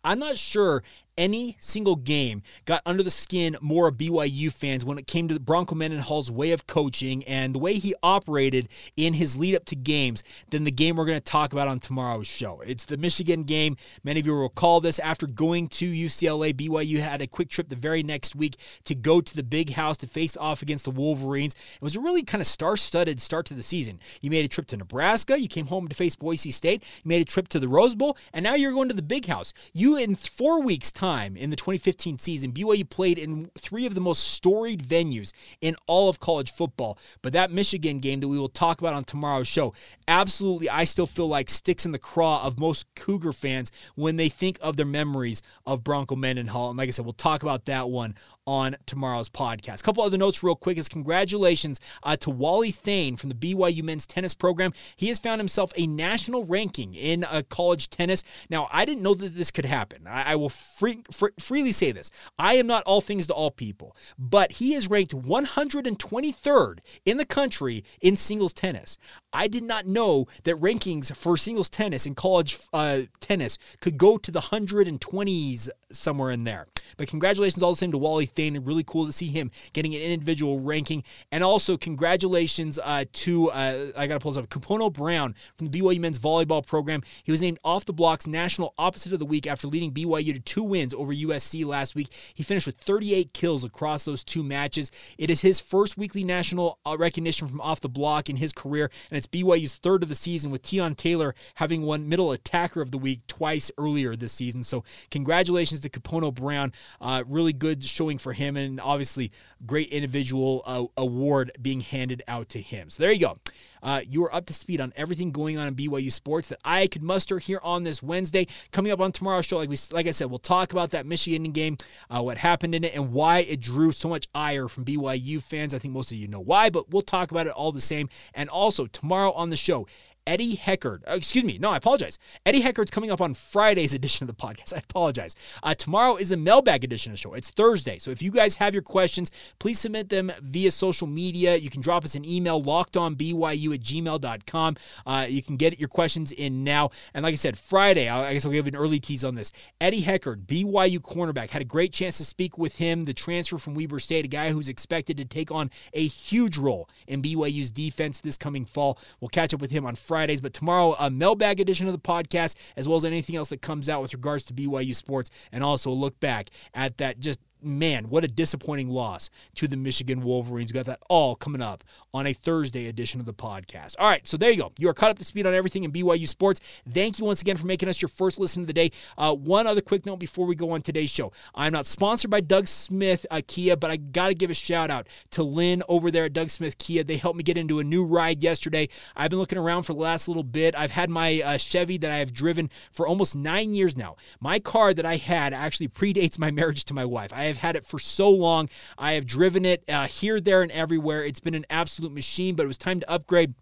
I'm 0.04 0.20
not 0.20 0.38
sure 0.38 0.84
any 1.18 1.56
single 1.58 1.96
game 1.96 2.42
got 2.64 2.82
under 2.84 3.02
the 3.02 3.10
skin 3.10 3.56
more 3.60 3.88
of 3.88 3.96
BYU 3.96 4.52
fans 4.52 4.84
when 4.84 4.98
it 4.98 5.06
came 5.06 5.28
to 5.28 5.40
Bronco 5.40 5.74
Mendenhall's 5.74 6.30
way 6.30 6.52
of 6.52 6.66
coaching 6.66 7.24
and 7.24 7.54
the 7.54 7.58
way 7.58 7.74
he 7.74 7.94
operated 8.02 8.68
in 8.96 9.14
his 9.14 9.36
lead 9.36 9.54
up 9.54 9.64
to 9.66 9.76
games 9.76 10.22
than 10.50 10.64
the 10.64 10.70
game 10.70 10.96
we're 10.96 11.04
going 11.04 11.18
to 11.18 11.24
talk 11.24 11.52
about 11.52 11.68
on 11.68 11.80
tomorrow's 11.80 12.26
show. 12.26 12.60
It's 12.66 12.84
the 12.84 12.96
Michigan 12.96 13.44
game. 13.44 13.76
Many 14.04 14.20
of 14.20 14.26
you 14.26 14.32
will 14.32 14.42
recall 14.42 14.80
this. 14.80 14.98
After 14.98 15.26
going 15.26 15.68
to 15.68 15.90
UCLA, 15.90 16.52
BYU 16.52 16.98
had 16.98 17.22
a 17.22 17.26
quick 17.26 17.48
trip 17.48 17.68
the 17.68 17.76
very 17.76 18.02
next 18.02 18.36
week 18.36 18.56
to 18.84 18.94
go 18.94 19.20
to 19.20 19.36
the 19.36 19.42
big 19.42 19.70
house 19.70 19.96
to 19.98 20.06
face 20.06 20.36
off 20.36 20.62
against 20.62 20.84
the 20.84 20.90
Wolverines. 20.90 21.54
It 21.74 21.82
was 21.82 21.96
a 21.96 22.00
really 22.00 22.22
kind 22.22 22.40
of 22.40 22.46
star 22.46 22.76
studded 22.76 23.20
start 23.20 23.46
to 23.46 23.54
the 23.54 23.62
season. 23.62 24.00
You 24.20 24.30
made 24.30 24.44
a 24.44 24.48
trip 24.48 24.66
to 24.68 24.76
Nebraska, 24.76 25.40
you 25.40 25.48
came 25.48 25.66
home 25.66 25.88
to 25.88 25.94
face 25.94 26.16
Boise 26.16 26.50
State, 26.50 26.82
you 27.04 27.08
made 27.08 27.22
a 27.22 27.24
trip 27.24 27.48
to 27.48 27.58
the 27.58 27.68
Rose 27.68 27.94
Bowl, 27.94 28.16
and 28.32 28.42
now 28.42 28.54
you're 28.54 28.72
going 28.72 28.88
to 28.88 28.94
the 28.94 29.02
big 29.02 29.26
house. 29.26 29.52
You, 29.72 29.96
in 29.96 30.16
four 30.16 30.60
weeks' 30.60 30.92
time, 30.92 31.05
time 31.06 31.36
in 31.36 31.50
the 31.50 31.56
2015 31.56 32.18
season, 32.18 32.52
BYU 32.52 32.88
played 32.88 33.18
in 33.18 33.50
three 33.58 33.86
of 33.86 33.94
the 33.94 34.00
most 34.00 34.24
storied 34.24 34.82
venues 34.82 35.32
in 35.60 35.76
all 35.86 36.08
of 36.08 36.18
college 36.18 36.50
football. 36.52 36.98
But 37.22 37.32
that 37.32 37.50
Michigan 37.50 38.00
game 38.00 38.20
that 38.20 38.28
we 38.28 38.38
will 38.38 38.48
talk 38.48 38.80
about 38.80 38.94
on 38.94 39.04
tomorrow's 39.04 39.46
show, 39.46 39.72
absolutely, 40.08 40.68
I 40.68 40.84
still 40.84 41.06
feel 41.06 41.28
like 41.28 41.48
sticks 41.48 41.86
in 41.86 41.92
the 41.92 41.98
craw 41.98 42.42
of 42.44 42.58
most 42.58 42.86
Cougar 42.96 43.32
fans 43.32 43.70
when 43.94 44.16
they 44.16 44.28
think 44.28 44.58
of 44.60 44.76
their 44.76 44.86
memories 44.86 45.42
of 45.64 45.84
Bronco 45.84 46.16
Mendenhall. 46.16 46.70
And 46.70 46.78
like 46.78 46.88
I 46.88 46.90
said, 46.90 47.04
we'll 47.04 47.12
talk 47.12 47.42
about 47.42 47.66
that 47.66 47.88
one 47.88 48.14
on 48.46 48.76
tomorrow's 48.86 49.28
podcast. 49.28 49.80
A 49.80 49.82
couple 49.82 50.02
other 50.04 50.18
notes, 50.18 50.42
real 50.42 50.54
quick, 50.54 50.78
is 50.78 50.88
congratulations 50.88 51.80
uh, 52.02 52.16
to 52.16 52.30
Wally 52.30 52.70
Thane 52.70 53.16
from 53.16 53.28
the 53.28 53.34
BYU 53.34 53.82
men's 53.82 54.06
tennis 54.06 54.34
program. 54.34 54.72
He 54.96 55.08
has 55.08 55.18
found 55.18 55.40
himself 55.40 55.72
a 55.76 55.86
national 55.86 56.44
ranking 56.44 56.94
in 56.94 57.24
uh, 57.24 57.42
college 57.48 57.90
tennis. 57.90 58.22
Now, 58.48 58.68
I 58.72 58.84
didn't 58.84 59.02
know 59.02 59.14
that 59.14 59.34
this 59.34 59.50
could 59.50 59.64
happen. 59.64 60.06
I, 60.06 60.32
I 60.32 60.36
will 60.36 60.48
free, 60.48 60.95
free, 61.10 61.30
freely 61.38 61.72
say 61.72 61.92
this. 61.92 62.10
I 62.38 62.54
am 62.54 62.66
not 62.66 62.82
all 62.84 63.00
things 63.00 63.26
to 63.28 63.34
all 63.34 63.50
people, 63.50 63.96
but 64.18 64.52
he 64.52 64.74
is 64.74 64.88
ranked 64.88 65.12
123rd 65.12 66.78
in 67.04 67.16
the 67.16 67.24
country 67.24 67.84
in 68.00 68.16
singles 68.16 68.52
tennis. 68.52 68.98
I 69.32 69.48
did 69.48 69.64
not 69.64 69.86
know 69.86 70.26
that 70.44 70.56
rankings 70.56 71.14
for 71.14 71.36
singles 71.36 71.68
tennis 71.68 72.06
in 72.06 72.14
college 72.14 72.58
uh, 72.72 73.02
tennis 73.20 73.58
could 73.80 73.98
go 73.98 74.16
to 74.18 74.30
the 74.30 74.40
120s 74.40 75.68
somewhere 75.92 76.30
in 76.30 76.44
there. 76.44 76.66
But 76.96 77.08
congratulations 77.08 77.62
all 77.62 77.70
the 77.72 77.76
same 77.76 77.92
to 77.92 77.98
Wally 77.98 78.26
Thane. 78.26 78.64
Really 78.64 78.84
cool 78.84 79.06
to 79.06 79.12
see 79.12 79.28
him 79.28 79.50
getting 79.72 79.94
an 79.94 80.00
individual 80.00 80.60
ranking. 80.60 81.02
And 81.32 81.42
also 81.42 81.76
congratulations 81.76 82.78
uh, 82.82 83.04
to, 83.12 83.50
uh, 83.50 83.86
I 83.96 84.06
got 84.06 84.14
to 84.14 84.20
pull 84.20 84.32
this 84.32 84.42
up, 84.42 84.48
Kapono 84.48 84.92
Brown 84.92 85.34
from 85.56 85.68
the 85.68 85.80
BYU 85.80 86.00
men's 86.00 86.18
volleyball 86.18 86.64
program. 86.66 87.02
He 87.24 87.32
was 87.32 87.40
named 87.40 87.58
off 87.64 87.84
the 87.84 87.92
blocks 87.92 88.26
national 88.26 88.74
opposite 88.78 89.12
of 89.12 89.18
the 89.18 89.26
week 89.26 89.46
after 89.46 89.66
leading 89.68 89.92
BYU 89.92 90.32
to 90.34 90.40
two 90.40 90.62
wins 90.62 90.94
over 90.94 91.12
USC 91.12 91.64
last 91.64 91.94
week. 91.94 92.08
He 92.34 92.42
finished 92.42 92.66
with 92.66 92.76
38 92.76 93.32
kills 93.32 93.64
across 93.64 94.04
those 94.04 94.24
two 94.24 94.42
matches. 94.42 94.90
It 95.18 95.30
is 95.30 95.40
his 95.40 95.60
first 95.60 95.96
weekly 95.96 96.24
national 96.24 96.78
uh, 96.86 96.96
recognition 96.98 97.48
from 97.48 97.60
off 97.60 97.80
the 97.80 97.88
block 97.88 98.28
in 98.28 98.36
his 98.36 98.52
career, 98.52 98.90
and 99.10 99.18
it's 99.18 99.26
BYU's 99.26 99.76
third 99.76 100.02
of 100.02 100.08
the 100.08 100.14
season 100.14 100.50
with 100.50 100.66
Tion 100.66 100.94
Taylor 100.94 101.34
having 101.56 101.82
won 101.82 102.08
middle 102.08 102.32
attacker 102.32 102.80
of 102.80 102.90
the 102.90 102.98
week 102.98 103.26
twice 103.26 103.70
earlier 103.78 104.16
this 104.16 104.32
season. 104.32 104.62
So 104.62 104.84
congratulations 105.10 105.75
to 105.80 105.88
Kapono 105.88 106.32
Brown. 106.34 106.72
Uh, 107.00 107.24
really 107.26 107.52
good 107.52 107.82
showing 107.84 108.18
for 108.18 108.32
him, 108.32 108.56
and 108.56 108.80
obviously 108.80 109.32
great 109.64 109.88
individual 109.88 110.62
uh, 110.66 110.84
award 110.96 111.52
being 111.60 111.80
handed 111.80 112.22
out 112.28 112.48
to 112.50 112.60
him. 112.60 112.90
So 112.90 113.02
there 113.02 113.12
you 113.12 113.20
go. 113.20 113.38
Uh, 113.86 114.00
you 114.08 114.24
are 114.24 114.34
up 114.34 114.44
to 114.46 114.52
speed 114.52 114.80
on 114.80 114.92
everything 114.96 115.30
going 115.30 115.56
on 115.56 115.68
in 115.68 115.76
BYU 115.76 116.12
sports 116.12 116.48
that 116.48 116.58
I 116.64 116.88
could 116.88 117.04
muster 117.04 117.38
here 117.38 117.60
on 117.62 117.84
this 117.84 118.02
Wednesday. 118.02 118.48
Coming 118.72 118.90
up 118.90 118.98
on 119.00 119.12
tomorrow's 119.12 119.46
show, 119.46 119.58
like 119.58 119.68
we, 119.68 119.78
like 119.92 120.08
I 120.08 120.10
said, 120.10 120.28
we'll 120.28 120.40
talk 120.40 120.72
about 120.72 120.90
that 120.90 121.06
Michigan 121.06 121.52
game, 121.52 121.76
uh, 122.10 122.20
what 122.20 122.38
happened 122.38 122.74
in 122.74 122.82
it, 122.82 122.96
and 122.96 123.12
why 123.12 123.38
it 123.38 123.60
drew 123.60 123.92
so 123.92 124.08
much 124.08 124.26
ire 124.34 124.66
from 124.66 124.84
BYU 124.84 125.40
fans. 125.40 125.72
I 125.72 125.78
think 125.78 125.94
most 125.94 126.10
of 126.10 126.18
you 126.18 126.26
know 126.26 126.40
why, 126.40 126.68
but 126.68 126.90
we'll 126.90 127.00
talk 127.00 127.30
about 127.30 127.46
it 127.46 127.52
all 127.52 127.70
the 127.70 127.80
same. 127.80 128.08
And 128.34 128.48
also 128.48 128.86
tomorrow 128.88 129.30
on 129.30 129.50
the 129.50 129.56
show, 129.56 129.86
Eddie 130.26 130.56
Heckard. 130.56 131.02
Uh, 131.08 131.14
excuse 131.14 131.44
me. 131.44 131.58
No, 131.58 131.70
I 131.70 131.76
apologize. 131.76 132.18
Eddie 132.44 132.62
Heckard's 132.62 132.90
coming 132.90 133.10
up 133.10 133.20
on 133.20 133.34
Friday's 133.34 133.94
edition 134.00 134.28
of 134.28 134.36
the 134.36 134.42
podcast. 134.42 134.74
I 134.74 134.78
apologize. 134.78 135.34
Uh, 135.62 135.74
tomorrow 135.74 136.16
is 136.16 136.32
a 136.32 136.36
mailbag 136.36 136.84
edition 136.84 137.12
of 137.12 137.14
the 137.14 137.20
show. 137.20 137.34
It's 137.34 137.50
Thursday. 137.50 137.98
So 137.98 138.10
if 138.10 138.20
you 138.20 138.30
guys 138.30 138.56
have 138.56 138.74
your 138.74 138.82
questions, 138.82 139.30
please 139.58 139.78
submit 139.78 140.08
them 140.08 140.32
via 140.42 140.70
social 140.70 141.06
media. 141.06 141.56
You 141.56 141.70
can 141.70 141.80
drop 141.80 142.04
us 142.04 142.14
an 142.14 142.24
email, 142.24 142.60
lockedonbyu 142.60 143.44
at 143.76 143.82
gmail.com. 143.82 144.76
Uh, 145.06 145.26
you 145.28 145.42
can 145.42 145.56
get 145.56 145.78
your 145.78 145.88
questions 145.88 146.32
in 146.32 146.64
now. 146.64 146.90
And 147.14 147.22
like 147.22 147.32
I 147.32 147.36
said, 147.36 147.58
Friday, 147.58 148.08
I 148.08 148.32
guess 148.32 148.44
I'll 148.44 148.52
give 148.52 148.66
an 148.66 148.76
early 148.76 148.98
tease 148.98 149.24
on 149.24 149.34
this. 149.34 149.52
Eddie 149.80 150.02
Heckard, 150.02 150.46
BYU 150.46 150.98
cornerback, 150.98 151.50
had 151.50 151.62
a 151.62 151.66
great 151.66 151.92
chance 151.92 152.18
to 152.18 152.24
speak 152.24 152.58
with 152.58 152.76
him, 152.76 153.04
the 153.04 153.14
transfer 153.14 153.58
from 153.58 153.74
Weber 153.74 153.98
State, 153.98 154.24
a 154.24 154.28
guy 154.28 154.50
who's 154.50 154.68
expected 154.68 155.16
to 155.18 155.24
take 155.24 155.50
on 155.50 155.70
a 155.92 156.06
huge 156.06 156.58
role 156.58 156.88
in 157.06 157.22
BYU's 157.22 157.70
defense 157.70 158.20
this 158.20 158.36
coming 158.36 158.64
fall. 158.64 158.98
We'll 159.20 159.28
catch 159.28 159.54
up 159.54 159.60
with 159.60 159.70
him 159.70 159.86
on 159.86 159.94
Fridays, 159.94 160.40
but 160.40 160.52
tomorrow, 160.52 160.96
a 160.98 161.10
mailbag 161.10 161.60
edition 161.60 161.86
of 161.86 161.92
the 161.92 161.98
podcast, 161.98 162.56
as 162.76 162.88
well 162.88 162.96
as 162.96 163.04
anything 163.04 163.36
else 163.36 163.48
that 163.50 163.62
comes 163.62 163.88
out 163.88 164.02
with 164.02 164.12
regards 164.12 164.44
to 164.44 164.54
BYU 164.54 164.94
sports, 164.94 165.30
and 165.52 165.62
also 165.62 165.90
a 165.90 165.92
look 165.92 166.18
back 166.20 166.50
at 166.74 166.98
that 166.98 167.20
just 167.20 167.40
man, 167.66 168.08
what 168.08 168.24
a 168.24 168.28
disappointing 168.28 168.88
loss 168.88 169.30
to 169.56 169.68
the 169.68 169.76
Michigan 169.76 170.22
Wolverines. 170.22 170.72
Got 170.72 170.86
that 170.86 171.00
all 171.08 171.34
coming 171.34 171.62
up 171.62 171.84
on 172.14 172.26
a 172.26 172.32
Thursday 172.32 172.86
edition 172.86 173.20
of 173.20 173.26
the 173.26 173.34
podcast. 173.34 173.96
All 173.98 174.08
right, 174.08 174.26
so 174.26 174.36
there 174.36 174.50
you 174.50 174.58
go. 174.58 174.72
You 174.78 174.88
are 174.88 174.94
caught 174.94 175.10
up 175.10 175.18
to 175.18 175.24
speed 175.24 175.46
on 175.46 175.54
everything 175.54 175.84
in 175.84 175.92
BYU 175.92 176.26
sports. 176.26 176.60
Thank 176.88 177.18
you 177.18 177.24
once 177.24 177.42
again 177.42 177.56
for 177.56 177.66
making 177.66 177.88
us 177.88 178.00
your 178.00 178.08
first 178.08 178.38
listen 178.38 178.62
of 178.62 178.66
the 178.66 178.72
day. 178.72 178.90
Uh, 179.18 179.34
one 179.34 179.66
other 179.66 179.80
quick 179.80 180.06
note 180.06 180.18
before 180.18 180.46
we 180.46 180.54
go 180.54 180.70
on 180.70 180.82
today's 180.82 181.10
show. 181.10 181.32
I'm 181.54 181.72
not 181.72 181.86
sponsored 181.86 182.30
by 182.30 182.40
Doug 182.40 182.68
Smith 182.68 183.26
uh, 183.30 183.42
Kia, 183.46 183.76
but 183.76 183.90
I 183.90 183.96
got 183.96 184.28
to 184.28 184.34
give 184.34 184.50
a 184.50 184.54
shout 184.54 184.90
out 184.90 185.08
to 185.32 185.42
Lynn 185.42 185.82
over 185.88 186.10
there 186.10 186.24
at 186.24 186.32
Doug 186.32 186.50
Smith 186.50 186.78
Kia. 186.78 187.04
They 187.04 187.16
helped 187.16 187.36
me 187.36 187.42
get 187.42 187.58
into 187.58 187.78
a 187.78 187.84
new 187.84 188.04
ride 188.04 188.42
yesterday. 188.42 188.88
I've 189.16 189.30
been 189.30 189.38
looking 189.38 189.58
around 189.58 189.82
for 189.82 189.92
the 189.92 189.98
last 189.98 190.28
little 190.28 190.44
bit. 190.44 190.74
I've 190.76 190.92
had 190.92 191.10
my 191.10 191.42
uh, 191.42 191.58
Chevy 191.58 191.98
that 191.98 192.10
I 192.10 192.18
have 192.18 192.32
driven 192.32 192.70
for 192.92 193.06
almost 193.06 193.34
nine 193.34 193.74
years 193.74 193.96
now. 193.96 194.16
My 194.40 194.58
car 194.58 194.94
that 194.94 195.04
I 195.04 195.16
had 195.16 195.52
actually 195.52 195.88
predates 195.96 196.38
my 196.38 196.50
marriage 196.50 196.84
to 196.86 196.94
my 196.94 197.04
wife. 197.04 197.32
I 197.32 197.44
have 197.44 197.55
had 197.56 197.76
it 197.76 197.84
for 197.84 197.98
so 197.98 198.30
long. 198.30 198.68
I 198.98 199.12
have 199.12 199.26
driven 199.26 199.64
it 199.64 199.84
uh, 199.88 200.06
here, 200.06 200.40
there, 200.40 200.62
and 200.62 200.72
everywhere. 200.72 201.24
It's 201.24 201.40
been 201.40 201.54
an 201.54 201.66
absolute 201.70 202.12
machine, 202.12 202.54
but 202.54 202.64
it 202.64 202.68
was 202.68 202.78
time 202.78 203.00
to 203.00 203.10
upgrade. 203.10 203.54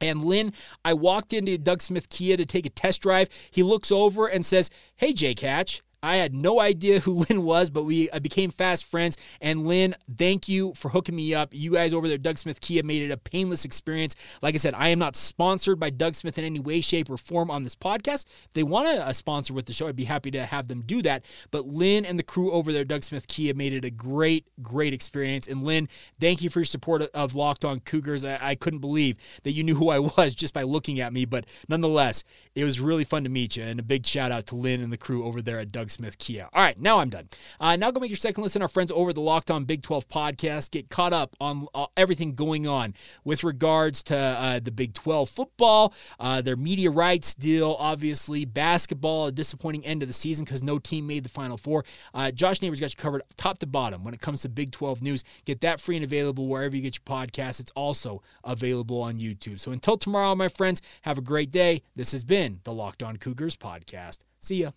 And 0.00 0.24
Lynn, 0.24 0.52
I 0.84 0.94
walked 0.94 1.32
into 1.32 1.56
Doug 1.58 1.80
Smith 1.80 2.08
Kia 2.08 2.36
to 2.36 2.44
take 2.44 2.66
a 2.66 2.70
test 2.70 3.02
drive. 3.02 3.28
He 3.50 3.62
looks 3.62 3.92
over 3.92 4.26
and 4.26 4.44
says, 4.44 4.68
Hey, 4.96 5.12
Jake 5.12 5.40
Hatch, 5.40 5.82
I 6.02 6.16
had 6.16 6.34
no 6.34 6.60
idea 6.60 7.00
who 7.00 7.12
Lynn 7.28 7.44
was, 7.44 7.70
but 7.70 7.84
we 7.84 8.10
uh, 8.10 8.18
became 8.18 8.50
fast 8.50 8.84
friends. 8.84 9.16
And 9.40 9.66
Lynn, 9.66 9.94
thank 10.16 10.48
you 10.48 10.72
for 10.74 10.88
hooking 10.88 11.14
me 11.14 11.34
up. 11.34 11.50
You 11.52 11.72
guys 11.72 11.94
over 11.94 12.08
there, 12.08 12.18
Doug 12.18 12.38
Smith 12.38 12.60
Kia, 12.60 12.82
made 12.82 13.02
it 13.02 13.12
a 13.12 13.16
painless 13.16 13.64
experience. 13.64 14.16
Like 14.42 14.54
I 14.54 14.58
said, 14.58 14.74
I 14.74 14.88
am 14.88 14.98
not 14.98 15.14
sponsored 15.14 15.78
by 15.78 15.90
Doug 15.90 16.14
Smith 16.14 16.38
in 16.38 16.44
any 16.44 16.58
way, 16.58 16.80
shape, 16.80 17.08
or 17.08 17.16
form 17.16 17.50
on 17.50 17.62
this 17.62 17.76
podcast. 17.76 18.24
If 18.44 18.52
they 18.54 18.64
want 18.64 18.88
uh, 18.88 19.12
sponsor 19.12 19.54
with 19.54 19.66
the 19.66 19.72
show, 19.72 19.86
I'd 19.86 19.96
be 19.96 20.04
happy 20.04 20.30
to 20.32 20.44
have 20.44 20.68
them 20.68 20.82
do 20.82 21.02
that. 21.02 21.24
But 21.50 21.66
Lynn 21.66 22.04
and 22.04 22.18
the 22.18 22.24
crew 22.24 22.50
over 22.50 22.72
there, 22.72 22.84
Doug 22.84 23.04
Smith 23.04 23.28
Kia, 23.28 23.54
made 23.54 23.72
it 23.72 23.84
a 23.84 23.90
great, 23.90 24.46
great 24.60 24.92
experience. 24.92 25.46
And 25.46 25.62
Lynn, 25.62 25.88
thank 26.18 26.42
you 26.42 26.50
for 26.50 26.60
your 26.60 26.64
support 26.64 27.02
of 27.02 27.34
Locked 27.36 27.64
On 27.64 27.78
Cougars. 27.78 28.24
I, 28.24 28.38
I 28.40 28.54
couldn't 28.56 28.80
believe 28.80 29.16
that 29.44 29.52
you 29.52 29.62
knew 29.62 29.76
who 29.76 29.90
I 29.90 29.98
was 30.16 30.34
just 30.34 30.52
by 30.52 30.64
looking 30.64 30.98
at 31.00 31.12
me, 31.12 31.24
but 31.24 31.46
nonetheless, 31.68 32.24
it 32.56 32.64
was 32.64 32.80
really 32.80 33.04
fun 33.04 33.22
to 33.22 33.30
meet 33.30 33.56
you. 33.56 33.62
And 33.62 33.78
a 33.78 33.84
big 33.84 34.04
shout 34.04 34.32
out 34.32 34.46
to 34.46 34.56
Lynn 34.56 34.82
and 34.82 34.92
the 34.92 34.98
crew 34.98 35.24
over 35.24 35.40
there 35.40 35.60
at 35.60 35.70
Doug 35.70 35.90
Smith 35.92 36.18
Kia. 36.18 36.48
All 36.52 36.62
right, 36.62 36.78
now 36.80 36.98
I'm 36.98 37.10
done. 37.10 37.28
Uh, 37.60 37.76
now 37.76 37.90
go 37.90 38.00
make 38.00 38.10
your 38.10 38.16
second 38.16 38.42
listen. 38.42 38.62
Our 38.62 38.68
friends 38.68 38.90
over 38.90 39.12
the 39.12 39.20
Locked 39.20 39.50
On 39.50 39.64
Big 39.64 39.82
12 39.82 40.08
podcast 40.08 40.70
get 40.70 40.88
caught 40.88 41.12
up 41.12 41.36
on 41.40 41.66
uh, 41.74 41.86
everything 41.96 42.34
going 42.34 42.66
on 42.66 42.94
with 43.24 43.44
regards 43.44 44.02
to 44.04 44.16
uh, 44.16 44.60
the 44.60 44.70
Big 44.70 44.94
12 44.94 45.28
football, 45.28 45.94
uh, 46.18 46.40
their 46.40 46.56
media 46.56 46.90
rights 46.90 47.34
deal, 47.34 47.76
obviously 47.78 48.44
basketball, 48.44 49.26
a 49.26 49.32
disappointing 49.32 49.84
end 49.84 50.02
of 50.02 50.08
the 50.08 50.14
season 50.14 50.44
because 50.44 50.62
no 50.62 50.78
team 50.78 51.06
made 51.06 51.24
the 51.24 51.28
Final 51.28 51.56
Four. 51.56 51.84
Uh, 52.14 52.30
Josh 52.30 52.62
Neighbors 52.62 52.80
got 52.80 52.90
you 52.90 52.96
covered 52.96 53.22
top 53.36 53.58
to 53.60 53.66
bottom 53.66 54.04
when 54.04 54.14
it 54.14 54.20
comes 54.20 54.42
to 54.42 54.48
Big 54.48 54.72
12 54.72 55.02
news. 55.02 55.24
Get 55.44 55.60
that 55.60 55.80
free 55.80 55.96
and 55.96 56.04
available 56.04 56.48
wherever 56.48 56.74
you 56.74 56.82
get 56.82 56.98
your 56.98 57.16
podcast. 57.16 57.60
It's 57.60 57.72
also 57.76 58.22
available 58.44 59.00
on 59.00 59.18
YouTube. 59.18 59.60
So 59.60 59.70
until 59.70 59.96
tomorrow, 59.96 60.34
my 60.34 60.48
friends, 60.48 60.82
have 61.02 61.18
a 61.18 61.22
great 61.22 61.50
day. 61.50 61.82
This 61.94 62.12
has 62.12 62.24
been 62.24 62.60
the 62.64 62.72
Locked 62.72 63.02
On 63.02 63.16
Cougars 63.16 63.56
podcast. 63.56 64.20
See 64.40 64.62
ya. 64.62 64.72